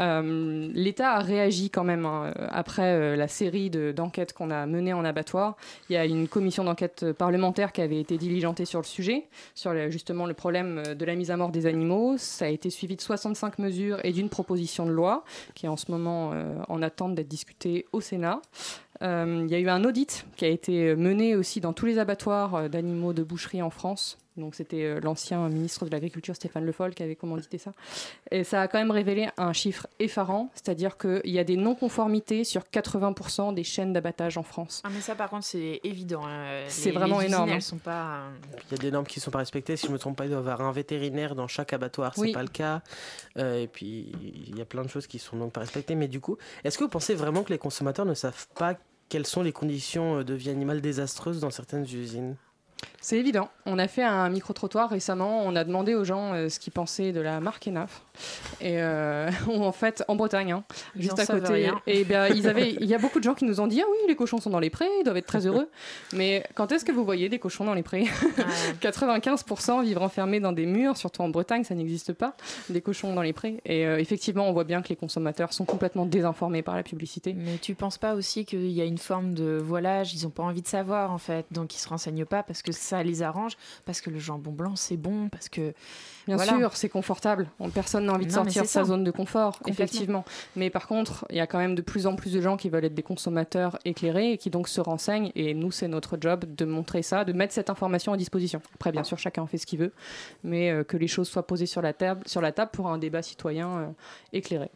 [0.00, 5.04] Euh, L'État a réagi quand même hein, après la série d'enquêtes qu'on a menées en
[5.04, 5.56] abattoir.
[5.88, 9.72] Il y a une commission d'enquête parlementaire qui avait été diligentée sur le sujet, sur
[9.90, 12.16] justement le problème de la mise à mort des animaux.
[12.18, 15.76] Ça a été suivi de 65 mesures et d'une proposition de loi qui est en
[15.76, 16.32] ce moment
[16.68, 18.40] en attente d'être discutée au Sénat.
[19.02, 21.98] Euh, il y a eu un audit qui a été mené aussi dans tous les
[21.98, 24.18] abattoirs euh, d'animaux de boucherie en France.
[24.36, 27.72] Donc c'était euh, l'ancien ministre de l'Agriculture Stéphane Le Foll qui avait commandité ça.
[28.30, 32.44] Et ça a quand même révélé un chiffre effarant, c'est-à-dire qu'il y a des non-conformités
[32.44, 34.80] sur 80% des chaînes d'abattage en France.
[34.84, 36.22] Ah mais ça par contre c'est évident.
[36.24, 36.62] Hein.
[36.68, 37.50] C'est vraiment énorme.
[37.50, 38.22] Elles sont pas...
[38.70, 39.76] Il y a des normes qui ne sont pas respectées.
[39.76, 42.14] Si je ne me trompe pas, il doit y avoir un vétérinaire dans chaque abattoir.
[42.14, 42.82] C'est n'est pas le cas.
[43.36, 44.12] et puis
[44.46, 45.96] il y a plein de choses qui sont donc pas respectées.
[45.96, 48.76] Mais du coup, est-ce que vous pensez vraiment que les consommateurs ne savent pas
[49.08, 52.36] quelles sont les conditions de vie animale désastreuses dans certaines usines?
[53.00, 53.48] C'est évident.
[53.64, 55.42] On a fait un micro-trottoir récemment.
[55.44, 58.02] On a demandé aux gens euh, ce qu'ils pensaient de la marque Enaf.
[58.60, 60.64] Et euh, en fait, en Bretagne, hein,
[60.96, 61.70] juste à côté.
[61.86, 63.86] Et bien, ils avaient, il y a beaucoup de gens qui nous ont dit Ah
[63.90, 65.68] oui, les cochons sont dans les prés, ils doivent être très heureux.
[66.12, 68.06] Mais quand est-ce que vous voyez des cochons dans les prés?
[68.80, 72.36] 95% vivent enfermés dans des murs, surtout en Bretagne, ça n'existe pas,
[72.68, 73.60] des cochons dans les prés.
[73.64, 77.34] Et euh, effectivement, on voit bien que les consommateurs sont complètement désinformés par la publicité.
[77.34, 80.14] Mais tu penses pas aussi qu'il y a une forme de voilage?
[80.14, 81.46] Ils n'ont pas envie de savoir, en fait.
[81.52, 84.76] Donc, ils se renseignent pas parce que ça les arrange, parce que le jambon blanc,
[84.76, 85.74] c'est bon, parce que
[86.36, 87.48] Bien sûr, c'est confortable.
[87.72, 90.24] Personne n'a envie de sortir de sa zone de confort, effectivement.
[90.56, 92.68] Mais par contre, il y a quand même de plus en plus de gens qui
[92.68, 95.32] veulent être des consommateurs éclairés et qui donc se renseignent.
[95.34, 98.60] Et nous, c'est notre job de montrer ça, de mettre cette information à disposition.
[98.74, 99.92] Après, bien sûr, chacun fait ce qu'il veut,
[100.44, 102.98] mais euh, que les choses soient posées sur la table, sur la table pour un
[102.98, 103.86] débat citoyen euh,
[104.32, 104.70] éclairé.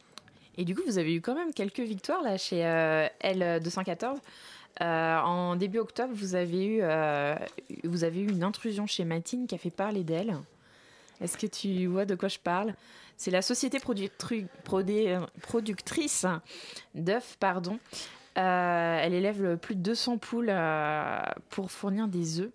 [0.56, 4.18] Et du coup, vous avez eu quand même quelques victoires là chez euh, L214.
[4.80, 6.82] en début octobre, vous avez eu,
[7.84, 10.36] vous avez eu une intrusion chez Matine qui a fait parler d'elle.
[11.20, 12.74] Est-ce que tu vois de quoi je parle?
[13.16, 16.26] C'est la société productrice
[16.94, 17.78] d'œufs, pardon.
[18.38, 22.50] Euh, elle élève plus de 200 poules euh, pour fournir des œufs.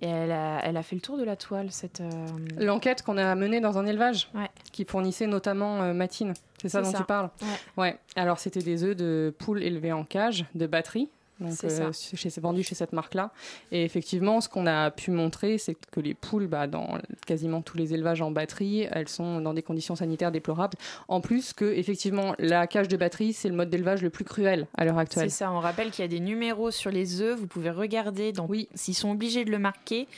[0.00, 2.00] Et elle a, elle a, fait le tour de la toile, cette...
[2.00, 2.26] Euh,
[2.58, 4.30] L'enquête qu'on a menée dans un élevage,
[4.72, 6.34] qui fournissait notamment Matine.
[6.62, 7.30] C'est ça dont tu parles?
[7.42, 7.82] Ouais.
[7.82, 7.98] ouais.
[8.16, 11.08] Alors, c'était des œufs de poules élevées en cage, de batterie,
[11.40, 13.30] donc euh, chez, vendu chez cette marque-là.
[13.70, 17.76] Et effectivement, ce qu'on a pu montrer, c'est que les poules, bah, dans quasiment tous
[17.76, 20.76] les élevages en batterie, elles sont dans des conditions sanitaires déplorables.
[21.06, 24.66] En plus que, effectivement, la cage de batterie, c'est le mode d'élevage le plus cruel
[24.76, 25.30] à l'heure actuelle.
[25.30, 28.32] C'est ça, on rappelle qu'il y a des numéros sur les œufs, vous pouvez regarder
[28.32, 28.68] donc, oui.
[28.74, 30.08] s'ils sont obligés de le marquer.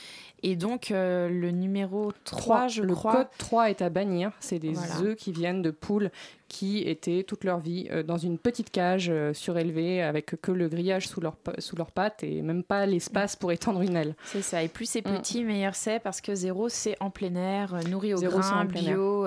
[0.42, 3.12] Et donc, euh, le numéro 3, je le crois.
[3.12, 4.32] Le code 3 est à bannir.
[4.40, 6.10] C'est des œufs qui viennent de poules
[6.48, 10.68] qui étaient toute leur vie euh, dans une petite cage euh, surélevée avec que le
[10.68, 14.14] grillage sous leurs sous leur pattes et même pas l'espace pour étendre une aile.
[14.24, 14.62] C'est ça.
[14.62, 15.18] Et plus c'est mm.
[15.18, 19.26] petit, meilleur c'est parce que zéro, c'est en plein air, nourri au zéro, grain, bio.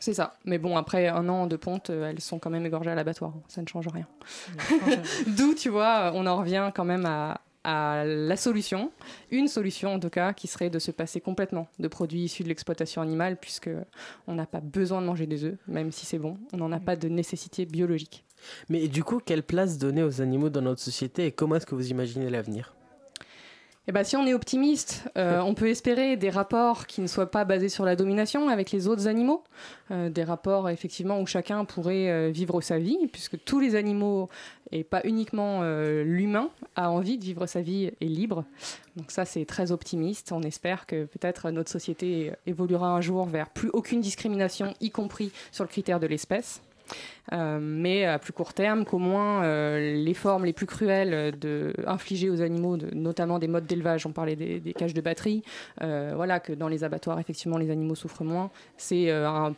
[0.00, 0.34] C'est ça.
[0.44, 3.32] Mais bon, après un an de ponte, elles sont quand même égorgées à l'abattoir.
[3.48, 4.06] Ça ne change rien.
[5.26, 8.90] D'où, tu vois, on en revient quand même à, à la solution,
[9.30, 12.48] une solution en tout cas, qui serait de se passer complètement de produits issus de
[12.48, 13.70] l'exploitation animale, puisque
[14.26, 16.80] on n'a pas besoin de manger des œufs, même si c'est bon, on n'en a
[16.80, 18.24] pas de nécessité biologique.
[18.68, 21.74] Mais du coup, quelle place donner aux animaux dans notre société et comment est-ce que
[21.74, 22.74] vous imaginez l'avenir?
[23.88, 27.30] Eh ben, si on est optimiste, euh, on peut espérer des rapports qui ne soient
[27.30, 29.42] pas basés sur la domination avec les autres animaux,
[29.90, 34.28] euh, des rapports effectivement où chacun pourrait euh, vivre sa vie, puisque tous les animaux
[34.72, 38.44] et pas uniquement l'humain a envie de vivre sa vie et libre.
[38.96, 40.32] Donc ça c'est très optimiste.
[40.32, 45.32] On espère que peut-être notre société évoluera un jour vers plus aucune discrimination, y compris
[45.50, 46.60] sur le critère de l'espèce.
[47.32, 49.42] Mais à plus court terme, qu'au moins
[49.78, 51.34] les formes les plus cruelles
[51.86, 55.42] infligées aux animaux, notamment des modes d'élevage, on parlait des, cages de batterie,
[55.80, 58.50] voilà, que dans les abattoirs, effectivement, les animaux souffrent moins.
[58.76, 59.54] C'est un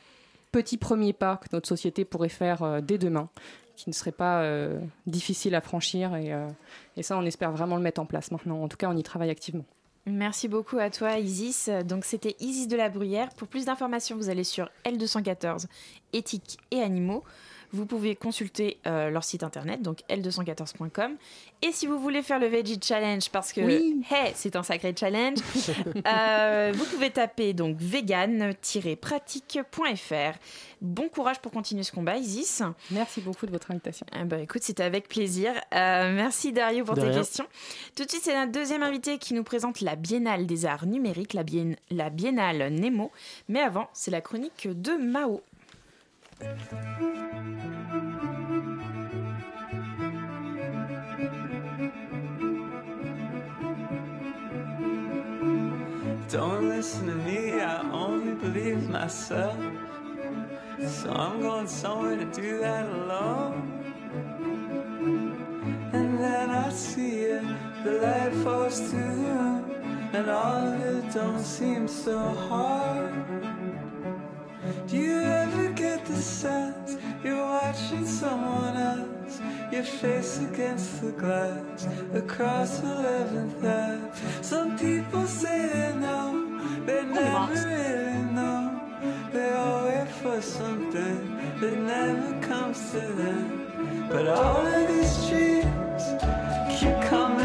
[0.53, 3.29] petit premier pas que notre société pourrait faire dès demain
[3.85, 6.15] qui ne serait pas euh, difficile à franchir.
[6.15, 6.47] Et, euh,
[6.97, 8.63] et, ça, on espère vraiment le mettre en place maintenant.
[8.63, 9.65] En tout cas, on y travaille activement.
[10.07, 11.69] Merci beaucoup à toi, Isis.
[11.85, 13.29] Donc, c'était Isis de la Bruyère.
[13.31, 15.67] Pour plus d'informations, vous allez sur L214,
[16.13, 17.23] éthique et animaux.
[17.73, 21.17] Vous pouvez consulter euh, leur site internet, donc l214.com.
[21.63, 24.03] Et si vous voulez faire le Veggie Challenge, parce que hey,
[24.35, 25.39] c'est un sacré challenge,
[26.07, 30.39] euh, vous pouvez taper donc vegan-pratique.fr.
[30.81, 32.63] Bon courage pour continuer ce combat, Isis.
[32.91, 34.07] Merci beaucoup de votre invitation.
[34.13, 35.53] Ah bah, écoute, c'était avec plaisir.
[35.75, 37.47] Euh, merci Dario pour tes questions.
[37.95, 41.35] Tout de suite, c'est notre deuxième invité qui nous présente la Biennale des Arts Numériques,
[41.35, 41.45] la,
[41.91, 43.11] la Biennale Nemo.
[43.49, 45.43] Mais avant, c'est la chronique de Mao.
[56.29, 59.57] Don't listen to me, I only believe myself.
[60.89, 63.85] So I'm going somewhere to do that alone.
[65.93, 67.45] And then I see it,
[67.85, 69.21] the light falls through
[70.13, 73.80] and all of it don't seem so hard.
[74.87, 79.41] Do you ever get the sense you're watching someone else?
[79.73, 84.43] Your face against the glass across 11th Ave.
[84.43, 88.81] Some people say they know, they never really know.
[89.33, 94.09] They all wait for something that never comes to them.
[94.11, 96.05] But all of these dreams
[96.79, 97.40] keep coming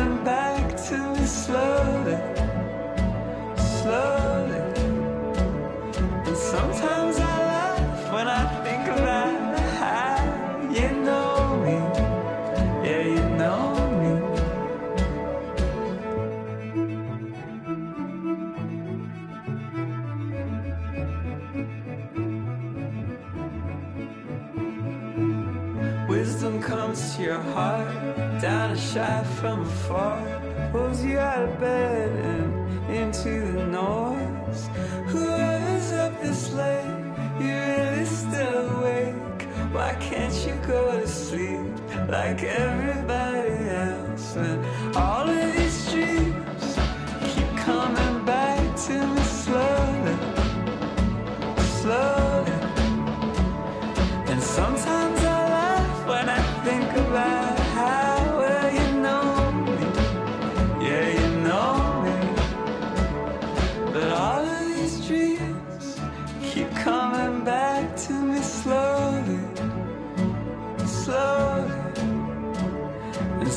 [29.86, 34.69] afar, pulls you out of bed and into the noise.
[35.08, 37.04] Whoever's up this late,
[37.39, 39.41] you really still awake.
[39.71, 41.67] Why can't you go to sleep
[42.08, 44.36] like everybody else?
[44.36, 44.65] And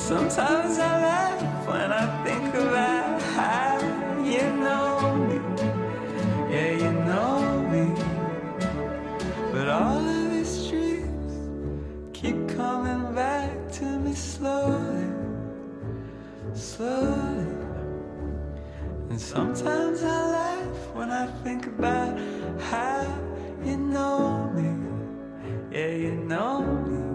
[0.09, 3.77] sometimes I laugh when I think about how
[4.25, 5.39] you know me.
[6.51, 7.85] Yeah, you know me.
[9.53, 11.35] But all of these dreams
[12.15, 15.13] keep coming back to me slowly,
[16.55, 17.53] slowly.
[19.11, 22.19] And sometimes I laugh when I think about
[22.71, 23.05] how
[23.63, 24.71] you know me.
[25.71, 27.08] Yeah, you know me.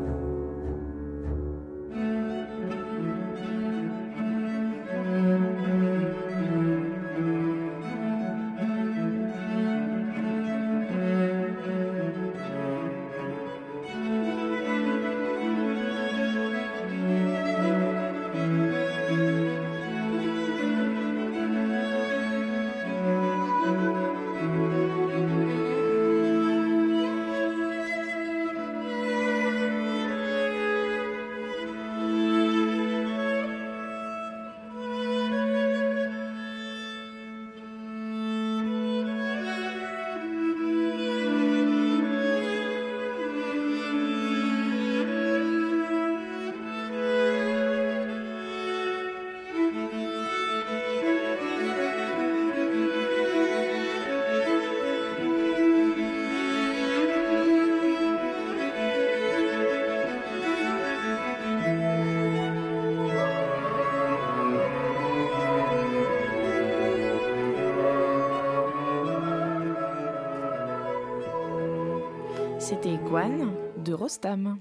[73.13, 74.58] De Rostam.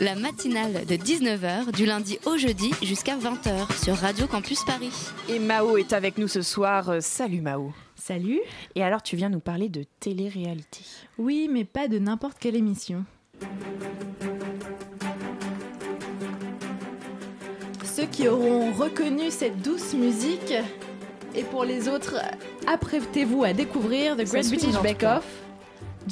[0.00, 4.90] La matinale de 19h du lundi au jeudi jusqu'à 20h sur Radio Campus Paris.
[5.28, 6.88] Et Mao est avec nous ce soir.
[6.88, 7.72] Euh, salut Mao.
[7.94, 8.40] Salut.
[8.74, 10.80] Et alors tu viens nous parler de télé-réalité.
[11.18, 13.04] Oui, mais pas de n'importe quelle émission.
[17.84, 20.52] Ceux qui auront reconnu cette douce musique
[21.36, 22.16] et pour les autres,
[22.66, 25.41] apprêtez-vous à découvrir The Great British Bake Off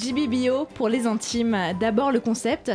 [0.01, 1.55] GBBO pour les intimes.
[1.79, 2.71] D'abord le concept.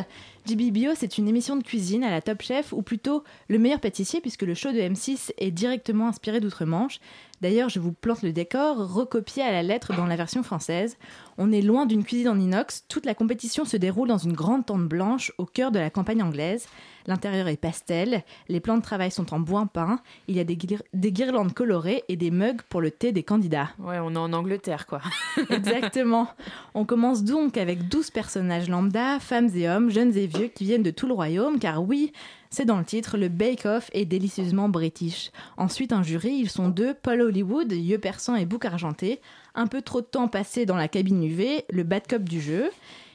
[0.47, 4.21] GBBO, c'est une émission de cuisine à la Top Chef, ou plutôt le meilleur pâtissier,
[4.21, 7.01] puisque le show de M6 est directement inspiré d'outre-Manche.
[7.40, 10.96] D'ailleurs, je vous plante le décor, recopié à la lettre dans la version française.
[11.38, 14.64] On est loin d'une cuisine en inox, toute la compétition se déroule dans une grande
[14.64, 16.66] tente blanche au cœur de la campagne anglaise.
[17.07, 20.59] L'intérieur est pastel, les plans de travail sont en bois peint, il y a des,
[20.92, 23.68] des, guirlandes colorées et des mugs pour le thé des candidats.
[23.79, 25.01] Ouais, on est en Angleterre, quoi.
[25.51, 26.29] Exactement.
[26.75, 30.83] On commence donc avec 12 personnages lambda, femmes et hommes, jeunes et vieux, qui viennent
[30.83, 32.12] de tout le royaume, car oui,
[32.57, 35.31] c'est dans le titre, le bake-off est délicieusement british.
[35.59, 39.21] Ensuite, un jury, ils sont deux, Paul Hollywood, yeux perçants et bouc argenté.
[39.55, 42.71] Un peu trop de temps passé dans la cabine UV, le bad cop du jeu.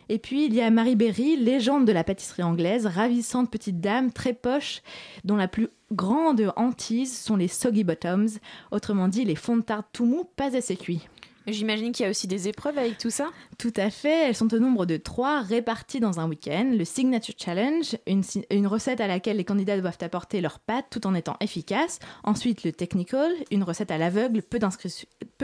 [0.10, 4.12] Et puis il y a Marie Berry, légende de la pâtisserie anglaise, ravissante petite dame,
[4.12, 4.84] très poche,
[5.24, 8.38] dont la plus grande hantise sont les soggy bottoms,
[8.70, 11.08] autrement dit les fonds de tarte tout mou, pas assez cuits.
[11.48, 14.54] J'imagine qu'il y a aussi des épreuves avec tout ça Tout à fait, elles sont
[14.54, 16.72] au nombre de trois réparties dans un week-end.
[16.72, 21.16] Le Signature Challenge, une, recette à laquelle les candidats doivent apporter leurs pâtes tout en
[21.16, 21.98] étant efficaces.
[22.24, 24.60] Ensuite, le Technical, une recette à l'aveugle, peu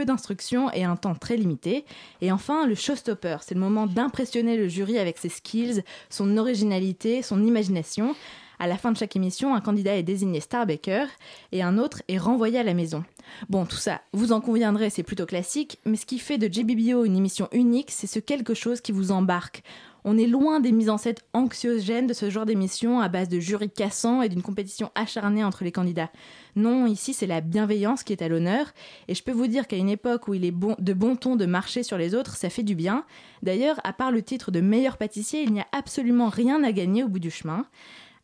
[0.04, 1.84] d'instructions et un temps très limité.
[2.20, 7.22] Et enfin, le Showstopper, c'est le moment d'impressionner le jury avec ses skills, son originalité,
[7.22, 8.14] son imagination.
[8.60, 11.06] À la fin de chaque émission, un candidat est désigné Star Baker
[11.52, 13.04] et un autre est renvoyé à la maison.
[13.48, 17.04] Bon, tout ça, vous en conviendrez, c'est plutôt classique, mais ce qui fait de JBBO
[17.04, 19.62] une émission unique, c'est ce quelque chose qui vous embarque.
[20.04, 23.38] On est loin des mises en scène anxiogènes de ce genre d'émission à base de
[23.38, 26.10] jurys cassants et d'une compétition acharnée entre les candidats.
[26.56, 28.72] Non, ici c'est la bienveillance qui est à l'honneur,
[29.06, 31.36] et je peux vous dire qu'à une époque où il est bon, de bon ton
[31.36, 33.04] de marcher sur les autres, ça fait du bien.
[33.42, 37.04] D'ailleurs, à part le titre de meilleur pâtissier, il n'y a absolument rien à gagner
[37.04, 37.66] au bout du chemin.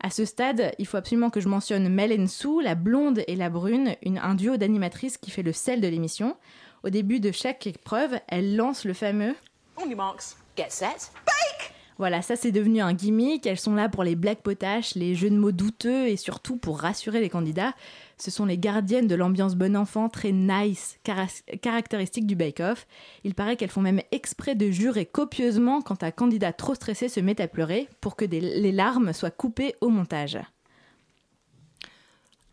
[0.04, 3.48] À ce stade, il faut absolument que je mentionne Mel Sue, la blonde et la
[3.48, 6.36] brune, une, un duo d'animatrices qui fait le sel de l'émission.
[6.82, 9.34] Au début de chaque épreuve, elle lance le fameux
[9.78, 13.46] On your marks, get set, bake voilà, ça c'est devenu un gimmick.
[13.46, 16.80] Elles sont là pour les blagues potaches, les jeux de mots douteux et surtout pour
[16.80, 17.74] rassurer les candidats.
[18.18, 20.98] Ce sont les gardiennes de l'ambiance bon enfant très nice,
[21.62, 22.86] caractéristique du bake-off.
[23.22, 27.20] Il paraît qu'elles font même exprès de jurer copieusement quand un candidat trop stressé se
[27.20, 30.38] met à pleurer pour que les larmes soient coupées au montage.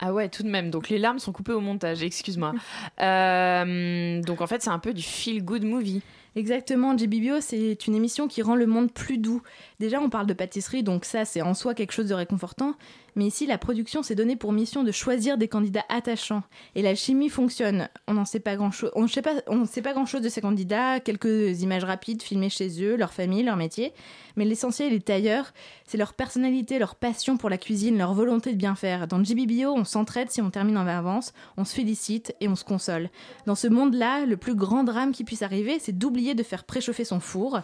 [0.03, 0.71] Ah ouais, tout de même.
[0.71, 2.53] Donc les larmes sont coupées au montage, excuse-moi.
[2.99, 6.03] Euh, donc en fait, c'est un peu du feel-good movie.
[6.35, 9.41] Exactement, JBBO, c'est une émission qui rend le monde plus doux.
[9.81, 12.75] Déjà, on parle de pâtisserie, donc ça, c'est en soi quelque chose de réconfortant.
[13.15, 16.43] Mais ici, la production s'est donnée pour mission de choisir des candidats attachants.
[16.75, 17.89] Et la chimie fonctionne.
[18.07, 18.91] On n'en sait pas grand-chose.
[18.95, 19.35] On ne sait pas,
[19.69, 20.99] sait pas grand-chose de ces candidats.
[20.99, 23.93] Quelques images rapides filmées chez eux, leur famille, leur métier.
[24.35, 25.53] Mais l'essentiel est ailleurs.
[25.85, 29.07] C'est leur personnalité, leur passion pour la cuisine, leur volonté de bien faire.
[29.07, 32.63] Dans JBBO, on s'entraide si on termine en avance, on se félicite et on se
[32.63, 33.09] console.
[33.45, 37.03] Dans ce monde-là, le plus grand drame qui puisse arriver, c'est d'oublier de faire préchauffer
[37.03, 37.59] son four.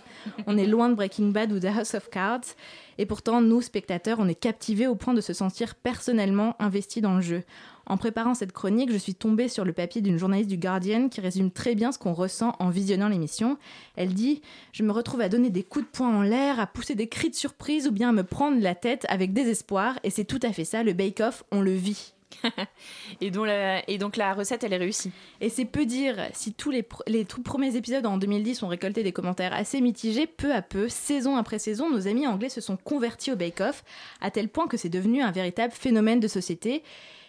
[0.46, 2.56] On est loin de Breaking Bad ou de House of Cards.
[2.98, 7.16] Et pourtant, nous, spectateurs, on est captivés au point de se sentir personnellement investis dans
[7.16, 7.44] le jeu.
[7.86, 11.22] En préparant cette chronique, je suis tombée sur le papier d'une journaliste du Guardian qui
[11.22, 13.58] résume très bien ce qu'on ressent en visionnant l'émission.
[13.96, 14.42] Elle dit
[14.74, 17.30] Je me retrouve à donner des coups de poing en l'air, à pousser des cris
[17.30, 20.00] de surprise ou bien à me prendre la tête avec désespoir.
[20.04, 22.14] Et c'est tout à fait ça, le bake-off, on le vit.
[23.22, 25.12] et, donc la, et donc la recette, elle est réussie.
[25.42, 29.04] Et c'est peu dire, si tous les, les tout premiers épisodes en 2010 ont récolté
[29.04, 32.78] des commentaires assez mitigés, peu à peu, saison après saison, nos amis anglais se sont
[32.78, 33.84] convertis au bake-off,
[34.22, 36.84] à tel point que c'est devenu un véritable phénomène de société.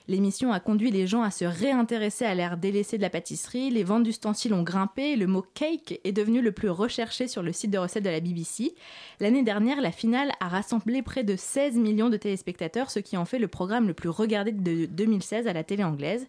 [0.09, 3.85] L'émission a conduit les gens à se réintéresser à l'ère délaissée de la pâtisserie, les
[3.85, 7.71] ventes d'ustensiles ont grimpé, le mot cake est devenu le plus recherché sur le site
[7.71, 8.75] de recettes de la BBC.
[9.21, 13.27] L'année dernière, la finale a rassemblé près de 16 millions de téléspectateurs, ce qui en
[13.27, 16.27] fait le programme le plus regardé de 2016 à la télé anglaise.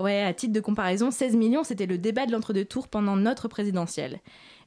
[0.00, 3.48] Ouais, à titre de comparaison, 16 millions, c'était le débat de l'entre-deux tours pendant notre
[3.48, 4.20] présidentielle.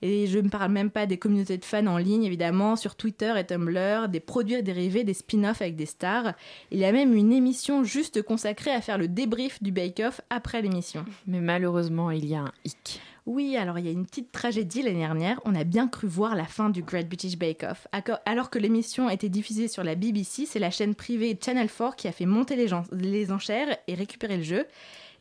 [0.03, 3.33] Et je ne parle même pas des communautés de fans en ligne, évidemment, sur Twitter
[3.37, 6.33] et Tumblr, des produits dérivés, des spin-offs avec des stars.
[6.71, 10.61] Il y a même une émission juste consacrée à faire le débrief du bake-off après
[10.61, 11.05] l'émission.
[11.25, 13.01] Mais malheureusement, il y a un hic.
[13.25, 15.39] Oui, alors il y a une petite tragédie l'année dernière.
[15.45, 17.87] On a bien cru voir la fin du Great British Bake Off.
[18.25, 22.09] Alors que l'émission était diffusée sur la BBC, c'est la chaîne privée Channel 4 qui
[22.09, 24.65] a fait monter les, les enchères et récupérer le jeu.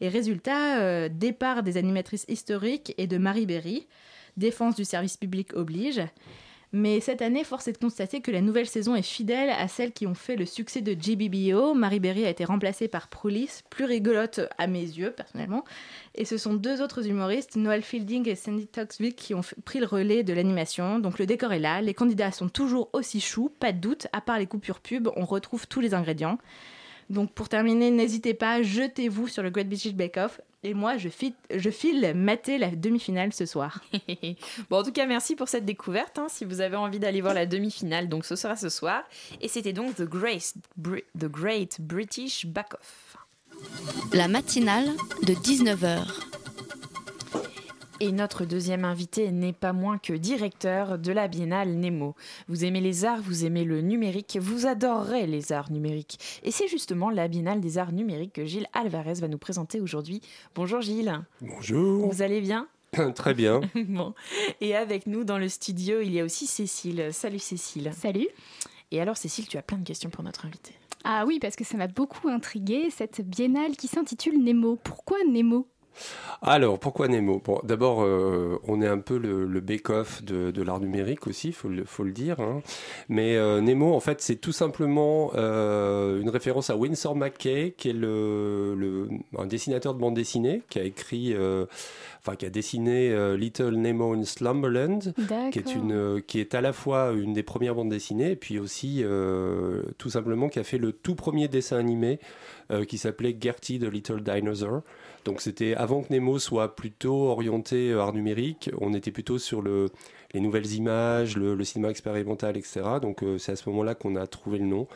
[0.03, 3.87] Et résultat, euh, départ des animatrices historiques et de Marie Berry
[4.37, 6.03] défense du service public oblige.
[6.73, 9.93] Mais cette année, force est de constater que la nouvelle saison est fidèle à celles
[9.93, 11.75] qui ont fait le succès de GBBO.
[11.75, 15.63] Marie Berry a été remplacée par Proulis, plus rigolote à mes yeux, personnellement.
[16.17, 19.87] Et ce sont deux autres humoristes, Noel Fielding et Sandy Toxville, qui ont pris le
[19.87, 20.99] relais de l'animation.
[20.99, 24.21] Donc le décor est là, les candidats sont toujours aussi choux, pas de doute, à
[24.21, 26.39] part les coupures pub, on retrouve tous les ingrédients.
[27.13, 30.41] Donc pour terminer, n'hésitez pas, jetez-vous sur le Great British Bake Off.
[30.65, 31.09] Et moi, je,
[31.55, 33.81] je file mater la demi-finale ce soir.
[34.71, 36.19] bon, en tout cas, merci pour cette découverte.
[36.19, 39.03] Hein, si vous avez envie d'aller voir la demi-finale, donc ce sera ce soir.
[39.41, 43.17] Et c'était donc The, Grace, The Great British Bake Off.
[44.13, 44.89] La matinale
[45.25, 46.07] de 19h.
[48.05, 52.17] Et notre deuxième invité n'est pas moins que directeur de la Biennale Nemo.
[52.49, 56.19] Vous aimez les arts, vous aimez le numérique, vous adorerez les arts numériques.
[56.43, 60.21] Et c'est justement la Biennale des arts numériques que Gilles Alvarez va nous présenter aujourd'hui.
[60.57, 61.21] Bonjour Gilles.
[61.43, 62.13] Bonjour.
[62.13, 62.67] Vous allez bien?
[63.15, 63.61] Très bien.
[63.77, 64.15] bon.
[64.61, 67.11] Et avec nous dans le studio, il y a aussi Cécile.
[67.13, 67.93] Salut Cécile.
[67.97, 68.27] Salut.
[68.91, 70.73] Et alors Cécile, tu as plein de questions pour notre invité.
[71.05, 74.75] Ah oui, parce que ça m'a beaucoup intrigué, cette biennale qui s'intitule Nemo.
[74.83, 75.69] Pourquoi Nemo?
[76.45, 77.41] Alors, pourquoi Nemo?
[77.45, 81.55] Bon, D'abord, euh, on est un peu le, le bake-off de, l'art numérique aussi, il
[81.55, 82.41] faut, faut, le dire.
[82.41, 82.63] Hein.
[83.09, 87.91] Mais euh, Nemo, en fait, c'est tout simplement euh, une référence à Winsor McKay, qui
[87.91, 91.33] est le, un dessinateur de bande dessinée, qui a écrit,
[92.21, 95.15] enfin, qui a dessiné Little Nemo in Slumberland,
[95.53, 98.59] qui est, une, qui est à la fois une des premières bandes dessinées, et puis
[98.59, 99.05] aussi,
[99.99, 102.19] tout simplement, qui a fait le tout premier dessin animé
[102.89, 104.83] qui s'appelait Gertie the Little Dinosaur.
[105.25, 109.63] Donc c'était avant que Nemo soit plutôt orienté euh, art numérique, on était plutôt sur
[109.63, 109.89] le,
[110.35, 112.83] les nouvelles images, le, cinéma expérimental, etc.
[113.01, 114.89] Donc euh, c'est à ce moment-là qu'on a trouvé le nom.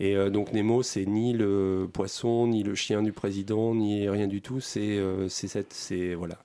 [0.00, 4.26] Et euh, donc Nemo, c'est ni le poisson, ni le chien du président, ni rien
[4.26, 4.60] du tout.
[4.60, 4.98] C'est
[5.28, 6.38] cette, c'est voilà,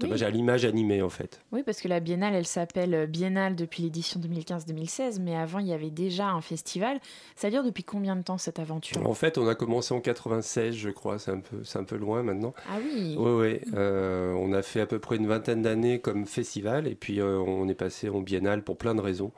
[0.00, 1.40] c'est hommage à l'image animée en fait.
[1.52, 5.72] Oui, parce que la biennale, elle s'appelle Biennale depuis l'édition 2015-2016, mais avant il y
[5.72, 7.00] avait déjà un festival.
[7.36, 9.06] Ça dure depuis combien de temps cette aventure?
[9.06, 11.96] En fait, on a commencé en 96, je crois, c'est un peu, c'est un peu
[11.96, 12.54] loin maintenant.
[12.68, 13.16] Ah oui.
[13.18, 13.60] Oui, oui.
[13.74, 17.38] Euh, on a fait à peu près une vingtaine d'années comme festival, et puis euh,
[17.38, 19.32] on est passé en biennale pour plein de raisons,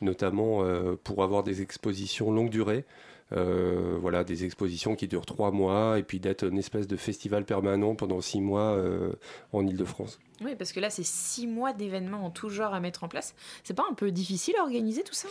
[0.00, 2.84] notamment euh, pour avoir des expositions longue durée.
[3.34, 7.44] Euh, voilà, des expositions qui durent trois mois et puis d'être une espèce de festival
[7.44, 9.12] permanent pendant six mois euh,
[9.52, 10.18] en Ile-de-France.
[10.44, 13.34] Oui, parce que là, c'est six mois d'événements en tout genre à mettre en place.
[13.64, 15.28] C'est pas un peu difficile à organiser tout ça?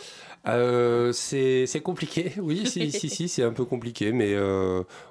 [0.48, 4.36] Euh, C'est compliqué, oui, si, si, si c'est un peu compliqué, mais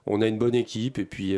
[0.06, 1.38] on a une bonne équipe et puis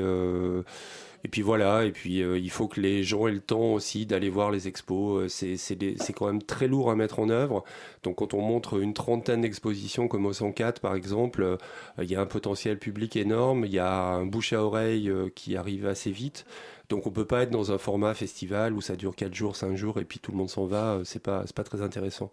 [1.26, 4.06] et puis voilà, et puis euh, il faut que les gens aient le temps aussi
[4.06, 5.24] d'aller voir les expos.
[5.24, 7.64] Euh, c'est quand même très lourd à mettre en œuvre.
[8.04, 11.58] Donc quand on montre une trentaine d'expositions comme au 104 par exemple, euh,
[12.02, 15.56] il y a un potentiel public énorme, il y a un bouche à oreille qui
[15.56, 16.46] arrive assez vite.
[16.90, 19.76] Donc on peut pas être dans un format festival où ça dure 4 jours, 5
[19.76, 22.32] jours et puis tout le monde s'en va, c'est pas, pas très intéressant.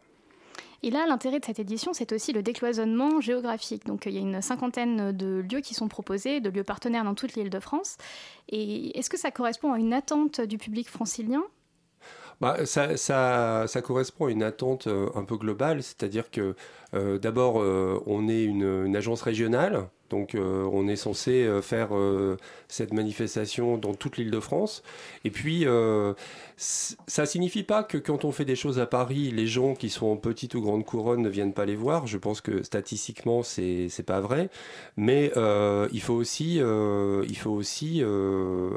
[0.82, 3.84] Et là, l'intérêt de cette édition, c'est aussi le décloisonnement géographique.
[3.84, 7.14] Donc, il y a une cinquantaine de lieux qui sont proposés, de lieux partenaires dans
[7.14, 7.98] toute l'île de France.
[8.48, 11.42] Et est-ce que ça correspond à une attente du public francilien?
[12.40, 16.54] Bah, ça, ça, ça, correspond à une attente euh, un peu globale, c'est-à-dire que
[16.94, 21.90] euh, d'abord, euh, on est une, une, agence régionale, donc on est censé faire
[22.66, 24.82] cette manifestation dans toute l'île de France.
[25.24, 25.66] Et puis,
[26.56, 30.08] ça signifie pas que quand on fait des choses à Paris, les gens qui sont
[30.08, 32.08] en petite ou grande couronne ne viennent pas les voir.
[32.08, 34.50] Je pense que statistiquement, c'est c'est pas vrai,
[34.96, 35.30] mais
[35.92, 38.02] il faut aussi, il faut aussi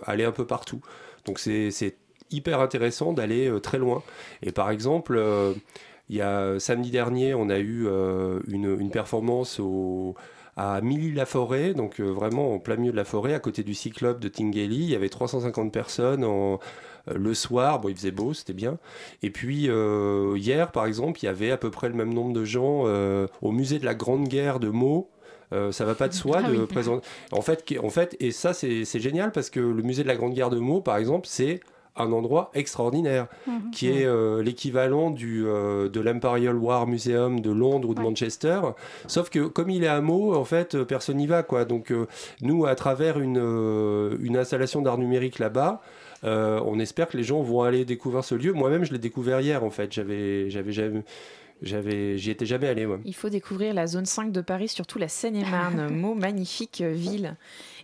[0.06, 0.82] aller un peu partout.
[1.26, 1.72] Donc c'est
[2.34, 4.04] hyper intéressant d'aller euh, très loin.
[4.42, 5.54] Et par exemple, euh,
[6.10, 10.16] il y a samedi dernier, on a eu euh, une, une, performance au,
[10.58, 14.28] à Milly-la-Forêt, donc vraiment en plein milieu de la forêt, à côté du Cyclope de
[14.28, 14.84] Tinguely.
[14.84, 16.60] Il y avait 350 personnes en,
[17.08, 17.80] le soir.
[17.80, 18.78] Bon, il faisait beau, c'était bien.
[19.22, 19.70] Et puis
[20.36, 22.84] hier, par exemple, il y avait à peu près le même nombre de gens
[23.42, 25.10] au musée de la Grande Guerre de Meaux.
[25.72, 27.08] ça va pas de soi ah de présenter.
[27.32, 30.34] En fait, en fait, et ça c'est génial parce que le musée de la Grande
[30.34, 31.62] Guerre de Meaux, par exemple, c'est
[31.96, 33.72] un endroit extraordinaire, mhm.
[33.72, 38.62] qui est euh, l'équivalent du euh, de l'Imperial War Museum de Londres ou de Manchester.
[39.08, 41.66] Sauf que comme il est à Meaux, en fait, euh, personne n'y va, quoi.
[41.66, 41.94] Donc
[42.42, 43.38] nous, à travers une,
[44.22, 45.82] une installation d'art numérique là-bas,
[46.24, 48.54] on espère que les gens vont aller découvrir ce lieu.
[48.54, 49.92] Moi-même, je l'ai découvert hier, en fait.
[49.92, 51.04] J'avais, j'avais jamais
[51.64, 53.00] j'avais, j'y étais jamais allé, moi.
[53.06, 57.36] Il faut découvrir la zone 5 de Paris, surtout la Seine-et-Marne, mot magnifique ville.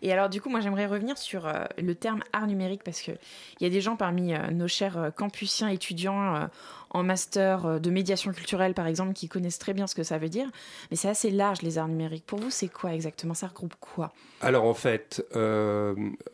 [0.02, 3.18] Et alors, du coup, moi, j'aimerais revenir sur euh, le terme art numérique parce qu'il
[3.62, 6.50] y a des gens parmi euh, nos chers euh, campusiens étudiants
[6.92, 10.30] en master de médiation culturelle, par exemple, qui connaissent très bien ce que ça veut
[10.30, 10.50] dire.
[10.90, 12.26] Mais c'est assez large, les arts numériques.
[12.26, 13.34] Pour vous, c'est quoi exactement?
[13.34, 14.12] Ça regroupe quoi?
[14.42, 15.24] Alors, en fait,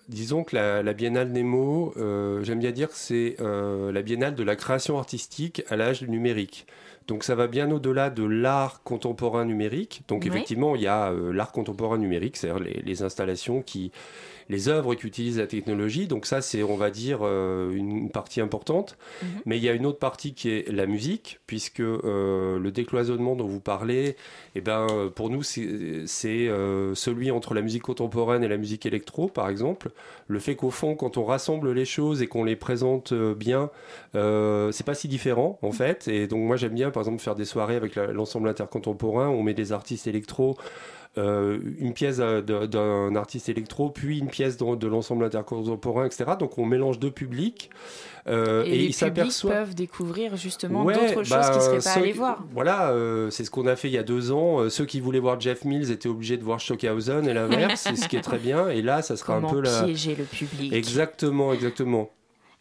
[0.07, 1.93] disons que la, la Biennale Nemo,
[2.41, 6.65] j'aime bien dire que c'est la Biennale de la création artistique à l'âge du numérique.
[7.07, 10.01] Donc ça va bien au-delà de l'art contemporain numérique.
[10.07, 13.91] Donc effectivement, il y a euh, l'art contemporain numérique, c'est-à-dire les, installations qui,
[14.49, 16.07] les œuvres qui utilisent la technologie.
[16.07, 18.97] Donc ça, c'est, on va dire, euh, une partie importante.
[19.21, 19.29] Mhm.
[19.45, 23.47] Mais il y a une autre partie qui est la musique, puisque le décloisonnement dont
[23.47, 24.15] vous parlez,
[24.55, 29.49] eh ben, pour nous, c'est celui entre la musique contemporaine et la musique électro, par
[29.49, 29.91] exemple.
[30.27, 33.69] Le fait qu'au fond, quand on rassemble les choses et qu'on les présente bien,
[34.13, 36.07] c'est pas si différent, en fait.
[36.07, 39.27] Et donc, moi, j'aime bien, par exemple, faire des soirées avec l'ensemble intercontemporain.
[39.27, 40.57] On met des artistes électro
[41.17, 46.25] euh, une pièce d'un artiste électro, puis une pièce de, l'ensemble intercontemporain, etc.
[46.37, 47.69] Donc on mélange deux publics.
[48.27, 52.11] Euh, et, ils s'aperçoivent peuvent découvrir justement d'autres choses bah, qu'ils ne seraient pas allés
[52.11, 52.43] voir.
[52.51, 54.69] Voilà, euh, c'est ce qu'on a fait il y a deux ans.
[54.69, 58.09] ceux qui voulaient voir Jeff Mills étaient obligés de voir Stockhausen et l'inverse, c'est ce
[58.09, 58.67] qui est très bien.
[58.69, 59.83] Et là, ça sera un peu la...
[59.83, 60.73] piéger le public?
[60.73, 62.09] Exactement, exactement.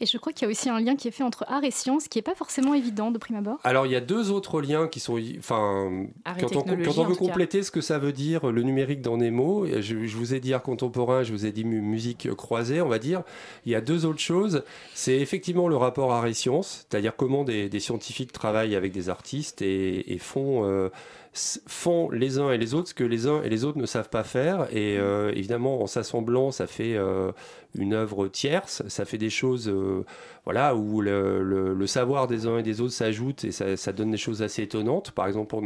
[0.01, 1.71] Et je crois qu'il y a aussi un lien qui est fait entre art et
[1.71, 3.59] science qui n'est pas forcément évident de prime abord.
[3.65, 5.21] Alors il y a deux autres liens qui sont.
[5.39, 6.07] Enfin,
[6.41, 9.67] quand on, quand on veut compléter ce que ça veut dire le numérique dans Nemo,
[9.67, 12.99] je, je vous ai dit art contemporain, je vous ai dit musique croisée, on va
[12.99, 13.23] dire.
[13.67, 14.65] Il y a deux autres choses.
[14.95, 19.09] C'est effectivement le rapport art et science, c'est-à-dire comment des, des, scientifiques travaillent avec des
[19.09, 20.65] artistes et, et font.
[20.65, 20.89] Euh,
[21.35, 24.09] font les uns et les autres ce que les uns et les autres ne savent
[24.09, 24.69] pas faire.
[24.71, 27.33] Et euh, évidemment, en s'assemblant, ça fait euh,
[27.75, 30.05] une œuvre tierce, ça fait des choses euh,
[30.45, 34.43] voilà, où le, savoir des uns et des autres s'ajoute et ça, donne des choses
[34.43, 35.11] assez étonnantes.
[35.11, 35.57] Par exemple,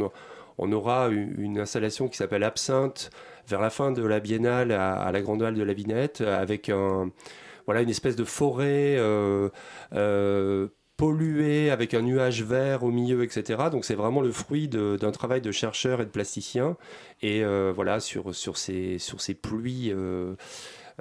[0.57, 3.11] on, aura une, installation qui s'appelle Absinthe
[3.47, 7.11] vers la fin de la biennale à, la Grande Halle de la Vinette avec un
[7.65, 8.97] voilà une espèce de forêt
[10.99, 13.69] pollué avec un nuage vert au milieu, etc.
[13.71, 16.75] Donc c'est vraiment le fruit d'un travail de chercheurs et de plasticiens.
[17.21, 20.35] Et euh, voilà, sur, sur, ces, sur ces pluies euh,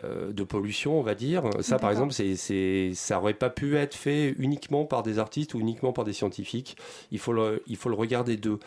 [0.05, 1.45] de pollution, on va dire.
[1.61, 5.61] Ça, par exemple, c'est, ça n'aurait pas pu être fait uniquement par des artistes ou
[5.61, 6.77] uniquement par des scientifiques.
[7.11, 8.59] Il faut le, il faut le regarder d'eux.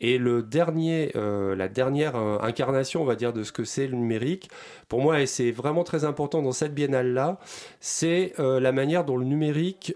[0.00, 3.86] Et le dernier, euh, la dernière euh, incarnation, on va dire, de ce que c'est
[3.86, 4.50] le numérique,
[4.88, 7.38] pour moi, et c'est vraiment très important dans cette biennale-là,
[7.80, 9.94] c'est la manière dont le numérique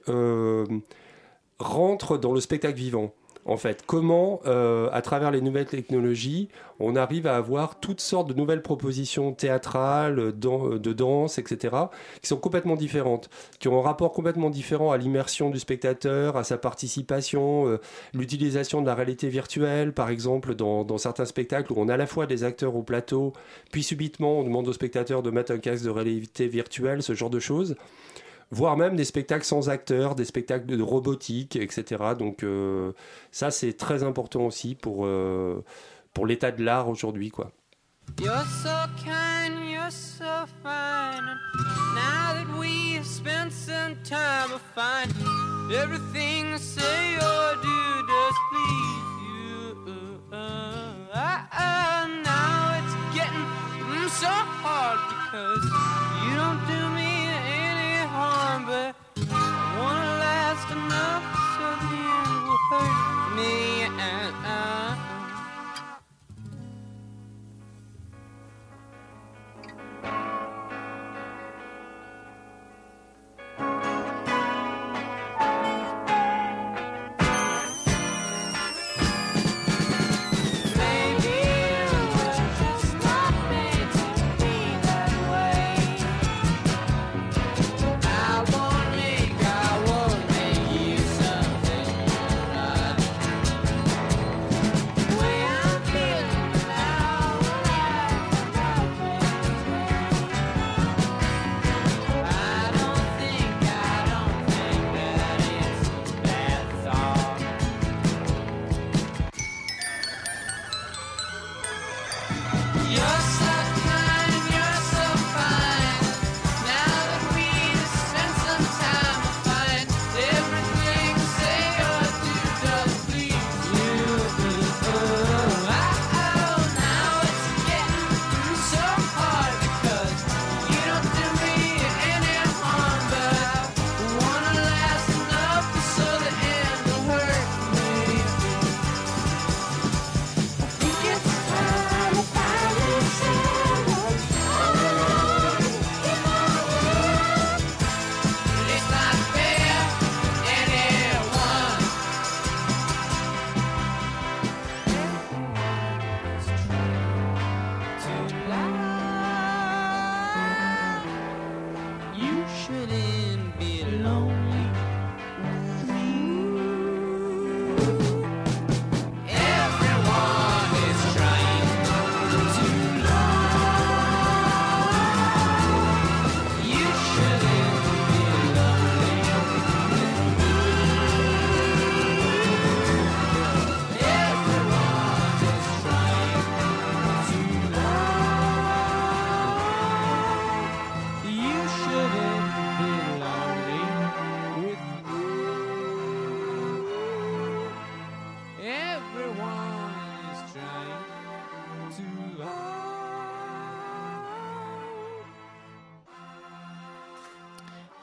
[1.59, 3.12] rentre dans le spectacle vivant
[3.49, 3.82] en fait.
[3.86, 6.49] Comment, euh, à travers les nouvelles technologies,
[6.80, 11.76] on arrive à avoir toutes sortes de nouvelles propositions théâtrales, de danse, etc.,
[12.22, 16.44] qui sont complètement différentes, qui ont un rapport complètement différent à l'immersion du spectateur, à
[16.44, 17.80] sa participation, euh,
[18.12, 21.96] l'utilisation de la réalité virtuelle, par exemple, dans, dans, certains spectacles où on a à
[21.96, 23.32] la fois des acteurs au plateau,
[23.72, 27.30] puis subitement on demande au spectateur de mettre un casque de réalité virtuelle, ce genre
[27.30, 27.76] de choses
[28.51, 32.14] voire même des spectacles sans acteurs, des spectacles de robotique, etc.
[32.18, 32.92] Donc euh,
[33.30, 35.64] ça c'est très important aussi pour, euh,
[36.14, 37.51] pour l'état de l'art aujourd'hui quoi.
[38.20, 38.70] You're so
[39.05, 41.38] kind, you're so fine.
[41.94, 45.12] Now that we've spent some time, I find
[45.72, 49.76] everything you say or do does please you.
[50.32, 50.36] Uh,
[51.12, 53.46] uh, uh, now it's getting
[54.09, 55.64] so hard because
[56.24, 56.97] you don't do me
[58.18, 63.54] harm, but I wanna last enough so the end will hurt me.
[64.10, 64.58] And I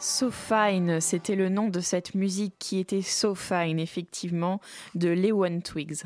[0.08, 4.62] So Fine, c'était le nom de cette musique qui était So Fine, effectivement,
[4.93, 6.03] de Lewan Twigs.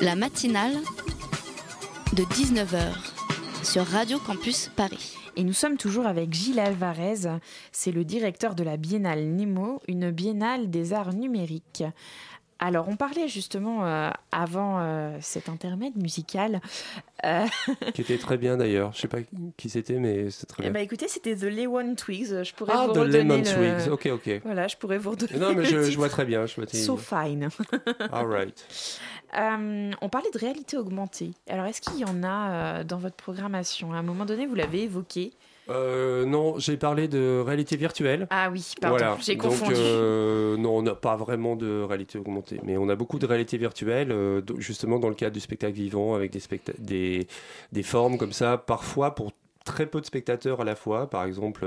[0.00, 0.74] La matinale
[2.14, 2.92] de 19h
[3.62, 5.14] sur Radio Campus Paris.
[5.36, 7.38] Et nous sommes toujours avec Gilles Alvarez,
[7.70, 11.84] c'est le directeur de la Biennale Nemo, une biennale des arts numériques.
[12.58, 16.60] Alors, on parlait justement euh, avant euh, cet intermède musical.
[17.24, 17.46] Euh,
[17.94, 18.92] qui était très bien d'ailleurs.
[18.94, 19.18] Je sais pas
[19.56, 20.72] qui c'était, mais c'est très bien.
[20.72, 22.42] Bah écoutez, c'était The Lemon Twigs.
[22.42, 23.42] Je pourrais ah, vous The Lemon le...
[23.42, 23.92] Twigs.
[23.92, 24.40] Ok, ok.
[24.44, 25.38] Voilà, je pourrais vous redonner.
[25.38, 26.46] Non, mais je, je, vois très bien.
[26.46, 27.48] Je vois so fine.
[28.12, 28.64] All right.
[29.32, 31.32] on parlait de réalité augmentée.
[31.48, 33.92] Alors, est-ce qu'il y en a dans votre programmation?
[33.92, 35.32] À un moment donné, vous l'avez évoqué.
[35.70, 38.26] Euh, non, j'ai parlé de réalité virtuelle.
[38.30, 39.16] Ah oui, pardon, voilà.
[39.20, 39.74] j'ai confondu.
[39.76, 43.56] Euh, non, on n'a pas vraiment de réalité augmentée, mais on a beaucoup de réalité
[43.56, 46.40] virtuelle, euh, justement dans le cadre du spectacle vivant, avec des,
[46.78, 47.26] des,
[47.72, 49.32] des, formes comme ça, parfois pour
[49.64, 51.08] très peu de spectateurs à la fois.
[51.08, 51.64] Par exemple,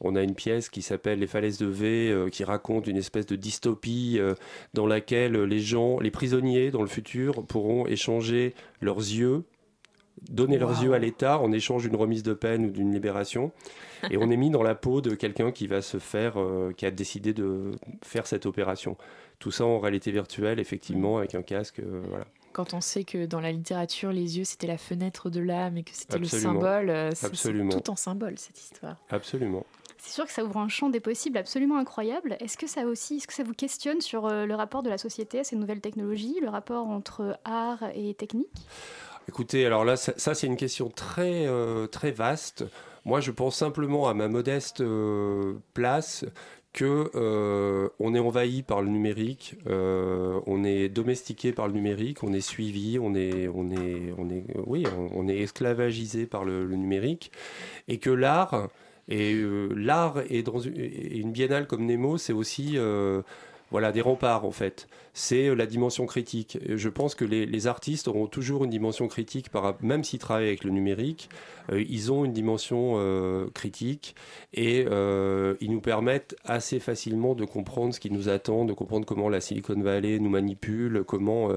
[0.00, 3.36] on a une pièce qui s'appelle Les falaises de V, qui raconte une espèce de
[3.36, 4.18] dystopie
[4.72, 9.44] dans laquelle les gens, les prisonniers dans le futur, pourront échanger leurs yeux
[10.30, 13.52] donner leurs yeux à l'État en échange d'une remise de peine ou d'une libération.
[14.10, 16.86] Et on est mis dans la peau de quelqu'un qui va se faire, euh, qui
[16.86, 18.96] a décidé de faire cette opération.
[19.38, 21.80] Tout ça en réalité virtuelle, effectivement, avec un casque.
[21.80, 22.26] Euh, voilà.
[22.52, 25.84] Quand on sait que dans la littérature, les yeux, c'était la fenêtre de l'âme et
[25.84, 28.96] que c'était le symbole, euh, c'est tout en symbole, cette histoire.
[29.10, 29.64] Absolument.
[29.98, 32.36] C'est sûr que ça ouvre un champ des possibles absolument incroyable.
[32.40, 35.40] Est-ce que ça aussi, est-ce que ça vous questionne sur le rapport de la société
[35.40, 38.48] à ces nouvelles technologies, le rapport entre art et technique?
[39.28, 42.64] Écoutez, alors là, ça, c'est une question très, euh, très vaste.
[43.04, 46.24] Moi, je pense simplement à ma modeste euh, place
[46.72, 52.32] que euh, on est envahi par le numérique, on est domestiqué par le numérique, on
[52.32, 57.32] est suivi, on est, on est, on est, oui, on, est esclavagisé par le, numérique,
[57.88, 58.68] et que l'art
[59.08, 59.34] et
[59.74, 62.76] l'art est dans une, une, biennale comme Nemo, c'est aussi
[63.70, 64.88] voilà, des remparts en fait.
[65.12, 66.58] C'est euh, la dimension critique.
[66.66, 70.64] Je pense que les, artistes auront toujours une dimension critique, par, même s'ils travaillent avec
[70.64, 71.28] le numérique,
[71.70, 74.14] euh, ils ont une dimension euh, critique
[74.54, 74.86] et
[75.60, 79.40] ils nous permettent assez facilement de comprendre ce qui nous attend, de comprendre comment la
[79.40, 81.50] Silicon Valley nous manipule, comment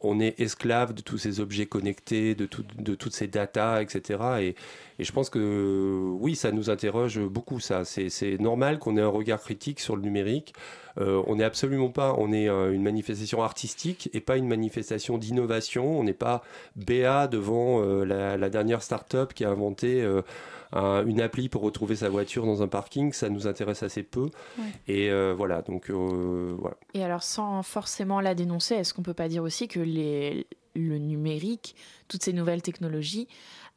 [0.00, 2.48] on est esclave de tous ces objets connectés, de,
[2.78, 4.20] de toutes ces datas, etc.
[4.40, 4.54] Et,
[4.98, 7.84] et je pense que oui, ça nous interroge beaucoup, ça.
[7.84, 10.54] C'est normal qu'on ait un regard critique sur le numérique.
[11.00, 15.16] Euh, on n'est absolument pas, on est euh, une manifestation artistique et pas une manifestation
[15.16, 15.98] d'innovation.
[15.98, 16.42] On n'est pas
[16.74, 20.04] BA devant euh, la, dernière start-up qui a inventé
[20.72, 23.12] une appli pour retrouver sa voiture dans un parking.
[23.12, 24.30] Ça nous intéresse assez peu.
[24.88, 26.76] Et voilà, donc voilà.
[26.94, 30.98] Et alors, sans forcément la dénoncer, est-ce qu'on peut pas dire aussi que les, le
[30.98, 31.76] numérique,
[32.08, 33.28] toutes ces nouvelles technologies,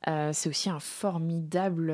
[0.05, 1.93] c'est aussi un formidable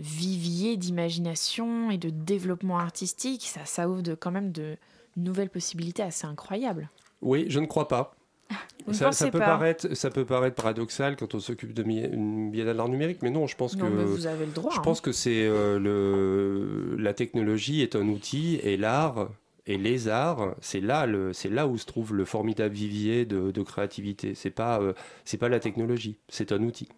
[0.00, 3.46] vivier d'imagination et de développement artistique.
[3.46, 4.76] Ça, ça ouvre de, quand même de
[5.16, 6.88] nouvelles possibilités assez incroyables.
[7.20, 8.14] Oui, je ne crois pas.
[8.92, 13.30] ça, peut paraître, ça peut paraître paradoxal quand on s'occupe de biennale d'art numérique, mais
[13.30, 14.72] non, je pense non, que vous avez le droit.
[14.72, 14.82] Je hein.
[14.82, 19.28] pense que c'est euh, le la technologie est un outil et l'art
[19.68, 23.52] et les arts, c'est là le c'est là où se trouve le formidable vivier de,
[23.52, 24.34] de créativité.
[24.34, 24.94] C'est pas euh,
[25.24, 26.88] c'est pas la technologie, c'est un outil.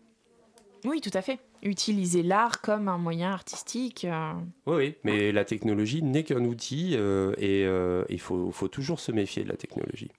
[0.84, 1.38] Oui, tout à fait.
[1.62, 4.04] Utiliser l'art comme un moyen artistique.
[4.04, 4.32] Euh.
[4.66, 9.00] Oui, oui, mais la technologie n'est qu'un outil euh, et euh, il faut, faut, toujours
[9.00, 10.10] se méfier de la technologie.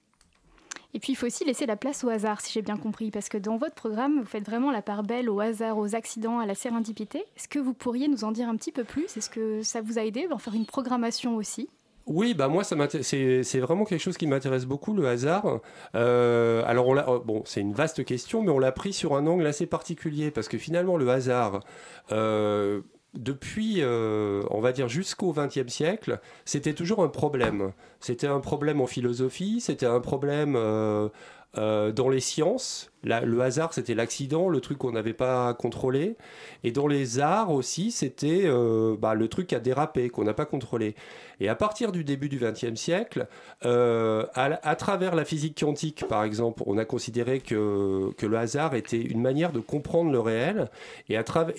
[0.94, 3.30] Et puis il faut aussi laisser la place au hasard, si j'ai bien compris, parce
[3.30, 6.46] que dans votre programme, vous faites vraiment la part belle au hasard, aux accidents, à
[6.46, 7.20] la sérendipité.
[7.38, 9.06] Est-ce que vous pourriez nous en dire un petit peu plus?
[9.16, 11.70] Est-ce que ça vous a aidé à faire une programmation aussi?
[12.08, 15.60] Oui, bah moi, c'est vraiment quelque chose qui m'intéresse beaucoup, le hasard.
[15.96, 19.28] Euh, alors, on oh, bon, c'est une vaste question, mais on l'a pris sur un
[19.28, 21.62] angle assez particulier, parce que finalement, le hasard,
[22.12, 22.82] euh,
[23.14, 27.72] depuis, euh, on va dire, jusqu'au XXe siècle, c'était toujours un problème.
[28.00, 30.58] C'était un problème en philosophie, c'était un problème
[31.58, 36.16] euh, dans les sciences, le hasard c'était l'accident, le truc qu'on n'avait pas contrôlé.
[36.64, 40.34] Et dans les arts aussi, c'était euh, bah, le truc qui a dérapé, qu'on n'a
[40.34, 40.96] pas contrôlé.
[41.42, 43.28] Et à partir du début du XXe siècle,
[43.66, 49.02] euh, à, travers la physique quantique par exemple, on a considéré que, le hasard était
[49.02, 50.70] une manière de comprendre le réel.
[51.10, 51.18] Et,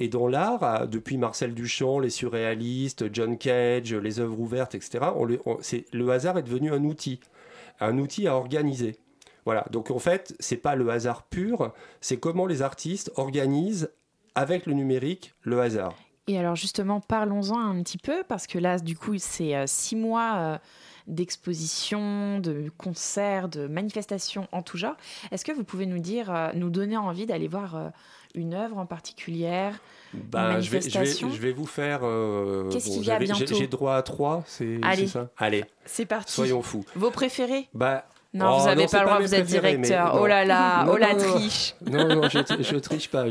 [0.09, 5.05] dans l'art, depuis Marcel Duchamp, les surréalistes, John Cage, les œuvres ouvertes, etc.,
[5.93, 7.21] le hasard est devenu un outil,
[7.81, 8.97] un outil à organiser.
[9.45, 13.91] Voilà, donc en fait, c'est pas le hasard pur, c'est comment les artistes organisent
[14.35, 15.95] avec le numérique le hasard.
[16.29, 19.97] Et alors justement, parlons-en un petit peu, parce que là, du coup, c'est euh, six
[19.97, 20.59] mois euh,
[21.09, 24.97] d'expositions, de concerts, de manifestations en tout genre.
[25.33, 27.93] Est-ce que vous pouvez nous dire, euh, nous donner envie d'aller voir
[28.35, 29.81] une œuvre en particulière
[30.15, 32.01] bah, je, vais, je, vais, je, vais, vous faire.
[32.03, 33.55] Euh, Qu'est-ce qu'il y a bientôt?
[33.55, 35.31] J'ai droit à trois, c'est ça?
[35.39, 36.33] Allez, c'est parti.
[36.33, 36.85] Soyons fous.
[36.95, 37.69] Vos préférés?
[37.73, 40.19] Bah, non, vous n'avez oh, pas le droit, vous êtes directeur.
[40.21, 41.75] Oh là là, oh la triche.
[41.85, 43.25] Non, non, je, je triche pas.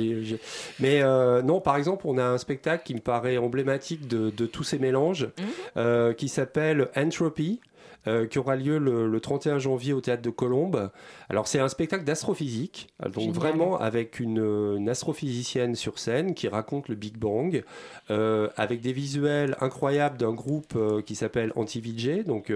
[0.80, 4.45] Mais euh, non, par exemple, on a un spectacle qui me paraît emblématique de, de
[4.45, 5.43] tous ces mélanges, mmh.
[5.78, 7.62] euh, qui s'appelle Entropy.
[8.08, 10.89] Euh, qui aura lieu le, 31 janvier au théâtre de Colombes.
[11.30, 16.95] Alors c'est un spectacle d'astrophysique, donc vraiment avec une, astrophysicienne sur scène qui raconte le
[16.95, 17.64] Big Bang,
[18.10, 22.24] euh, avec des visuels incroyables d'un groupe euh, qui s'appelle Anti-VJ.
[22.26, 22.52] Donc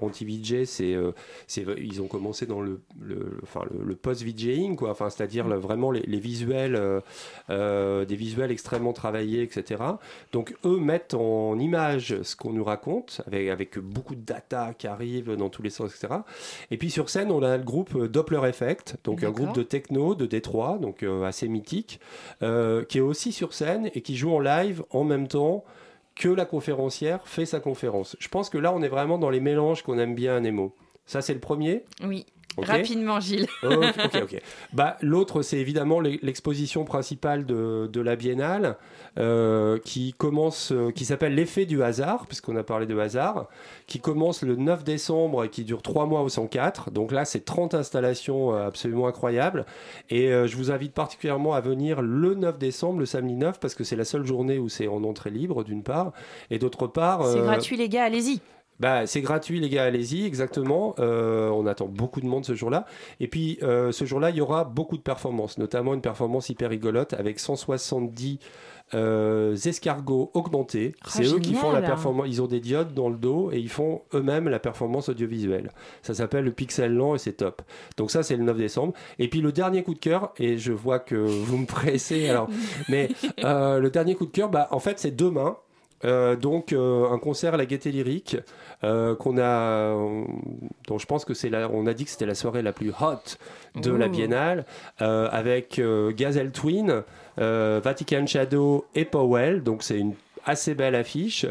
[0.00, 0.96] Anti-VJ, c'est,
[1.76, 4.90] ils ont commencé dans le, le, enfin, le, post-VJing, quoi.
[4.90, 6.80] Enfin, c'est-à-dire vraiment les, les visuels,
[7.48, 9.82] des visuels extrêmement travaillés, etc.
[10.30, 15.36] Donc eux mettent en image ce qu'on nous raconte avec, avec beaucoup de data arrive
[15.36, 16.20] dans tous les sens, etc.
[16.70, 20.14] Et puis sur scène, on a le groupe Doppler Effect, donc un groupe de techno
[20.14, 22.00] de Détroit, donc euh, assez mythique,
[22.42, 25.64] euh, qui est aussi sur scène et qui joue en live en même temps
[26.14, 28.16] que la conférencière fait sa conférence.
[28.20, 30.74] Je pense que là, on est vraiment dans les mélanges qu'on aime bien à Nemo.
[31.06, 31.84] Ça, c'est le premier?
[32.02, 32.26] Oui.
[32.56, 33.46] Rapidement, Gilles.
[33.62, 34.40] ok, ok.
[34.72, 38.76] Bah, L'autre, c'est évidemment l'exposition principale de, de, la Biennale,
[39.18, 43.48] euh, qui commence, euh, qui s'appelle L'effet du hasard, puisqu'on a parlé de hasard,
[43.86, 46.90] qui commence le 9 décembre et qui dure 3 mois au 104.
[46.90, 49.66] Donc là, c'est 30 installations euh, absolument incroyables.
[50.10, 53.84] Et je vous invite particulièrement à venir le 9 décembre, le samedi 9, parce que
[53.84, 56.12] c'est la seule journée où c'est en entrée libre, d'une part.
[56.50, 57.26] Et d'autre part.
[57.26, 58.40] C'est gratuit, les gars, allez-y.
[58.80, 60.94] Bah, c'est gratuit, les gars, allez-y, exactement.
[60.98, 62.86] Euh, on attend beaucoup de monde ce jour-là.
[63.20, 66.70] Et puis, euh, ce jour-là, il y aura beaucoup de performances, notamment une performance hyper
[66.70, 68.40] rigolote avec 170
[68.92, 70.96] euh, escargots augmentés.
[71.02, 72.26] Ah, c'est eux qui font la performance.
[72.28, 75.70] Ils ont des diodes dans le dos et ils font eux-mêmes la performance audiovisuelle.
[76.02, 77.62] Ça s'appelle le Pixel Lent et c'est top.
[77.96, 78.92] Donc, ça, c'est le 9 décembre.
[79.20, 82.48] Et puis, le dernier coup de cœur, et je vois que vous me pressez, alors,
[82.88, 83.08] mais
[83.38, 85.56] le dernier coup de cœur, bah, en fait, c'est demain.
[86.04, 88.36] Euh, donc euh, un concert à la Gaieté Lyrique
[88.82, 89.94] euh, qu'on a,
[90.86, 92.90] dont je pense que c'est là, on a dit que c'était la soirée la plus
[92.90, 94.66] hot de la Biennale,
[94.98, 95.80] avec
[96.10, 97.02] Gazelle Twin,
[97.36, 99.62] Vatican Shadow et Powell.
[99.62, 101.46] Donc c'est une assez belle affiche.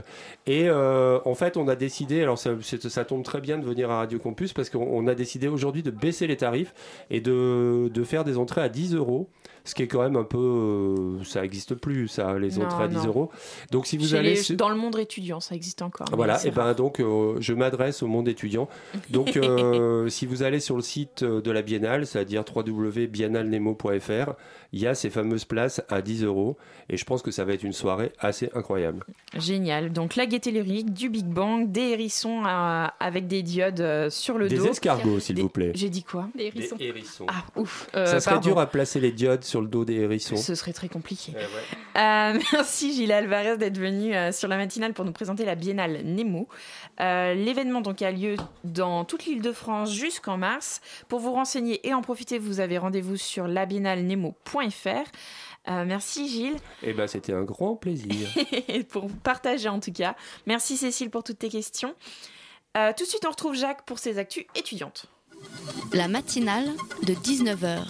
[0.46, 3.98] Et en fait, on a décidé, alors ça, ça, tombe très bien de venir à
[3.98, 6.74] Radio Campus parce qu'on a décidé aujourd'hui de baisser les tarifs
[7.10, 9.28] et de, de, faire des entrées à 10 euros
[9.66, 10.38] ce qui est quand même un peu.
[10.38, 13.32] Euh, ça n'existe plus, ça, les entrées à 10 euros.
[13.72, 14.42] Donc si vous allez.
[14.52, 16.08] Dans le monde étudiant, ça existe encore.
[16.12, 18.68] Voilà, et ben donc euh, je m'adresse au monde étudiant.
[19.10, 24.34] Donc euh, si vous allez sur le site de la Biennale, c'est-à-dire www.biennalnemo.fr,
[24.74, 26.58] il y a ces fameuses places à 10 euros.
[26.90, 29.06] Et je pense que ça va être une soirée assez incroyable.
[29.38, 29.94] Génial.
[29.94, 34.64] Donc la gaieté lyrique, du Big Bang, des hérissons avec des diodes sur le dos.
[34.64, 35.72] Des escargots, s'il vous plaît.
[35.74, 36.28] J'ai dit quoi?
[36.36, 37.28] Des hérissons.
[37.30, 37.88] Ah, ouf.
[37.94, 40.36] ça serait dur à placer les diodes sur le dos des hérissons.
[40.36, 41.34] Ce serait très compliqué.
[41.36, 45.56] Eh euh, merci Gilles Alvarez d'être venu euh, sur la matinale pour nous présenter la
[45.56, 46.48] Biennale Nemo.
[47.00, 50.82] Euh, l'événement donc a lieu dans toute l'île de France jusqu'en mars.
[51.08, 55.12] Pour vous renseigner et en profiter, vous avez rendez-vous sur labiennalnemo.fr.
[55.68, 56.58] merci Gilles.
[56.82, 58.28] Eh ben, c'était un grand plaisir.
[58.90, 60.16] pour partager en tout cas.
[60.46, 61.94] Merci Cécile pour toutes tes questions.
[62.76, 65.08] tout de suite, on retrouve Jacques pour ses actus étudiantes.
[65.94, 66.70] La matinale
[67.04, 67.82] de 19h.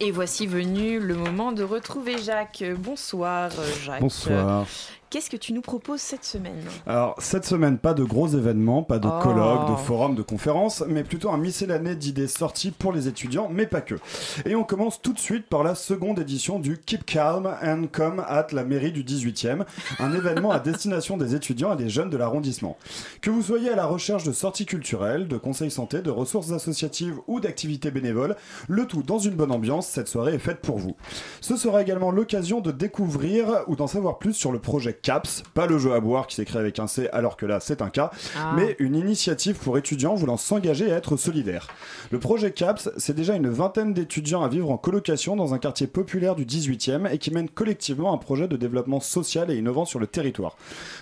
[0.00, 2.64] Et voici venu le moment de retrouver Jacques.
[2.78, 3.50] Bonsoir
[3.84, 4.00] Jacques.
[4.00, 4.66] Bonsoir.
[5.10, 6.62] Qu'est-ce que tu nous proposes cette semaine?
[6.86, 9.20] Alors, cette semaine, pas de gros événements, pas de oh.
[9.20, 13.66] colloques, de forums, de conférences, mais plutôt un miscellané d'idées sorties pour les étudiants, mais
[13.66, 13.96] pas que.
[14.44, 18.24] Et on commence tout de suite par la seconde édition du Keep Calm and Come
[18.24, 19.64] at la mairie du 18e,
[19.98, 22.76] un événement à destination des étudiants et des jeunes de l'arrondissement.
[23.20, 27.16] Que vous soyez à la recherche de sorties culturelles, de conseils santé, de ressources associatives
[27.26, 28.36] ou d'activités bénévoles,
[28.68, 30.94] le tout dans une bonne ambiance, cette soirée est faite pour vous.
[31.40, 35.66] Ce sera également l'occasion de découvrir ou d'en savoir plus sur le projet CAPS, pas
[35.66, 37.98] le jeu à boire qui s'écrit avec un C alors que là c'est un K,
[37.98, 38.10] ah.
[38.56, 41.68] mais une initiative pour étudiants voulant s'engager et être solidaires.
[42.10, 45.86] Le projet CAPS, c'est déjà une vingtaine d'étudiants à vivre en colocation dans un quartier
[45.86, 49.98] populaire du 18e et qui mènent collectivement un projet de développement social et innovant sur
[49.98, 50.56] le territoire.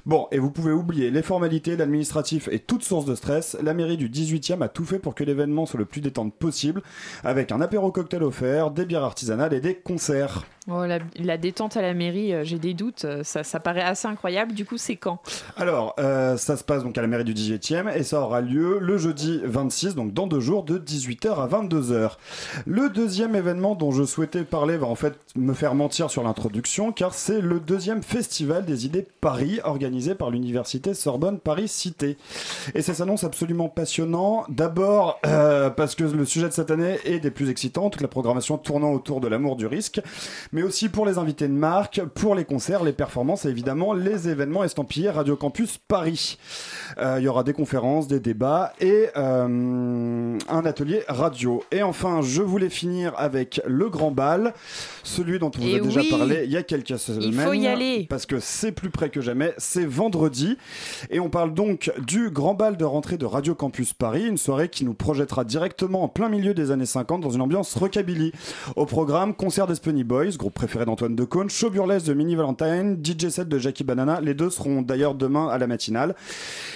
[0.06, 3.96] Bon, et vous pouvez oublier les formalités, l'administratif et toute source de stress, la mairie
[3.96, 6.82] du 18e a tout fait pour que l'événement soit le plus détente possible,
[7.24, 10.44] avec un apéro cocktail offert, des bières artisanales et des concerts.
[10.70, 13.06] Oh, la, détente à la mairie, euh, j'ai des doutes.
[13.06, 14.52] Euh, ça, paraît assez incroyable.
[14.52, 15.18] Du coup, c'est quand?
[15.56, 18.78] Alors, euh, ça se passe donc à la mairie du 18e et ça aura lieu
[18.78, 22.16] le jeudi 26, donc dans deux jours, de 18h à 22h.
[22.66, 26.92] Le deuxième événement dont je souhaitais parler va en fait me faire mentir sur l'introduction,
[26.92, 32.18] car c'est le deuxième festival des idées Paris, organisé par l'université Sorbonne Paris Cité.
[32.74, 34.44] Et ça s'annonce absolument passionnant.
[34.50, 38.58] D'abord parce que le sujet de cette année est des plus excitants, toute la programmation
[38.58, 40.02] tournant autour de l'amour du risque
[40.62, 44.64] aussi pour les invités de marque, pour les concerts, les performances et évidemment les événements
[44.64, 46.38] estampillés Radio Campus Paris.
[46.98, 51.62] Euh, il y aura des conférences, des débats et euh, un atelier radio.
[51.70, 54.54] Et enfin, je voulais finir avec le grand bal,
[55.02, 57.22] celui dont on vous a déjà parlé il y a quelques semaines.
[57.22, 58.06] Il faut y aller.
[58.08, 60.56] Parce que c'est plus près que jamais, c'est vendredi.
[61.10, 64.68] Et on parle donc du grand bal de rentrée de Radio Campus Paris, une soirée
[64.68, 68.32] qui nous projettera directement en plein milieu des années 50 dans une ambiance rockabilly.
[68.76, 72.98] Au programme, concert des Spunny Boys, groupe préféré d'Antoine Decaune, show burlesque de Mini Valentine,
[73.02, 74.20] DJ set de Jackie Banana.
[74.20, 76.14] Les deux seront d'ailleurs demain à la matinale.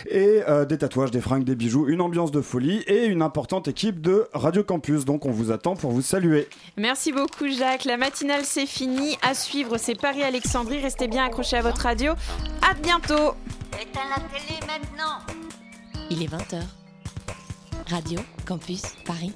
[0.09, 3.68] Et euh, des tatouages, des fringues, des bijoux, une ambiance de folie et une importante
[3.68, 5.05] équipe de Radio Campus.
[5.05, 6.49] Donc on vous attend pour vous saluer.
[6.77, 7.85] Merci beaucoup Jacques.
[7.85, 9.16] La matinale c'est fini.
[9.23, 10.81] À suivre, c'est Paris-Alexandrie.
[10.81, 12.12] Restez bien accrochés à votre radio.
[12.68, 13.35] À bientôt.
[13.81, 15.18] Éteins la télé maintenant.
[16.11, 16.62] Il est 20h.
[17.89, 19.33] Radio Campus Paris.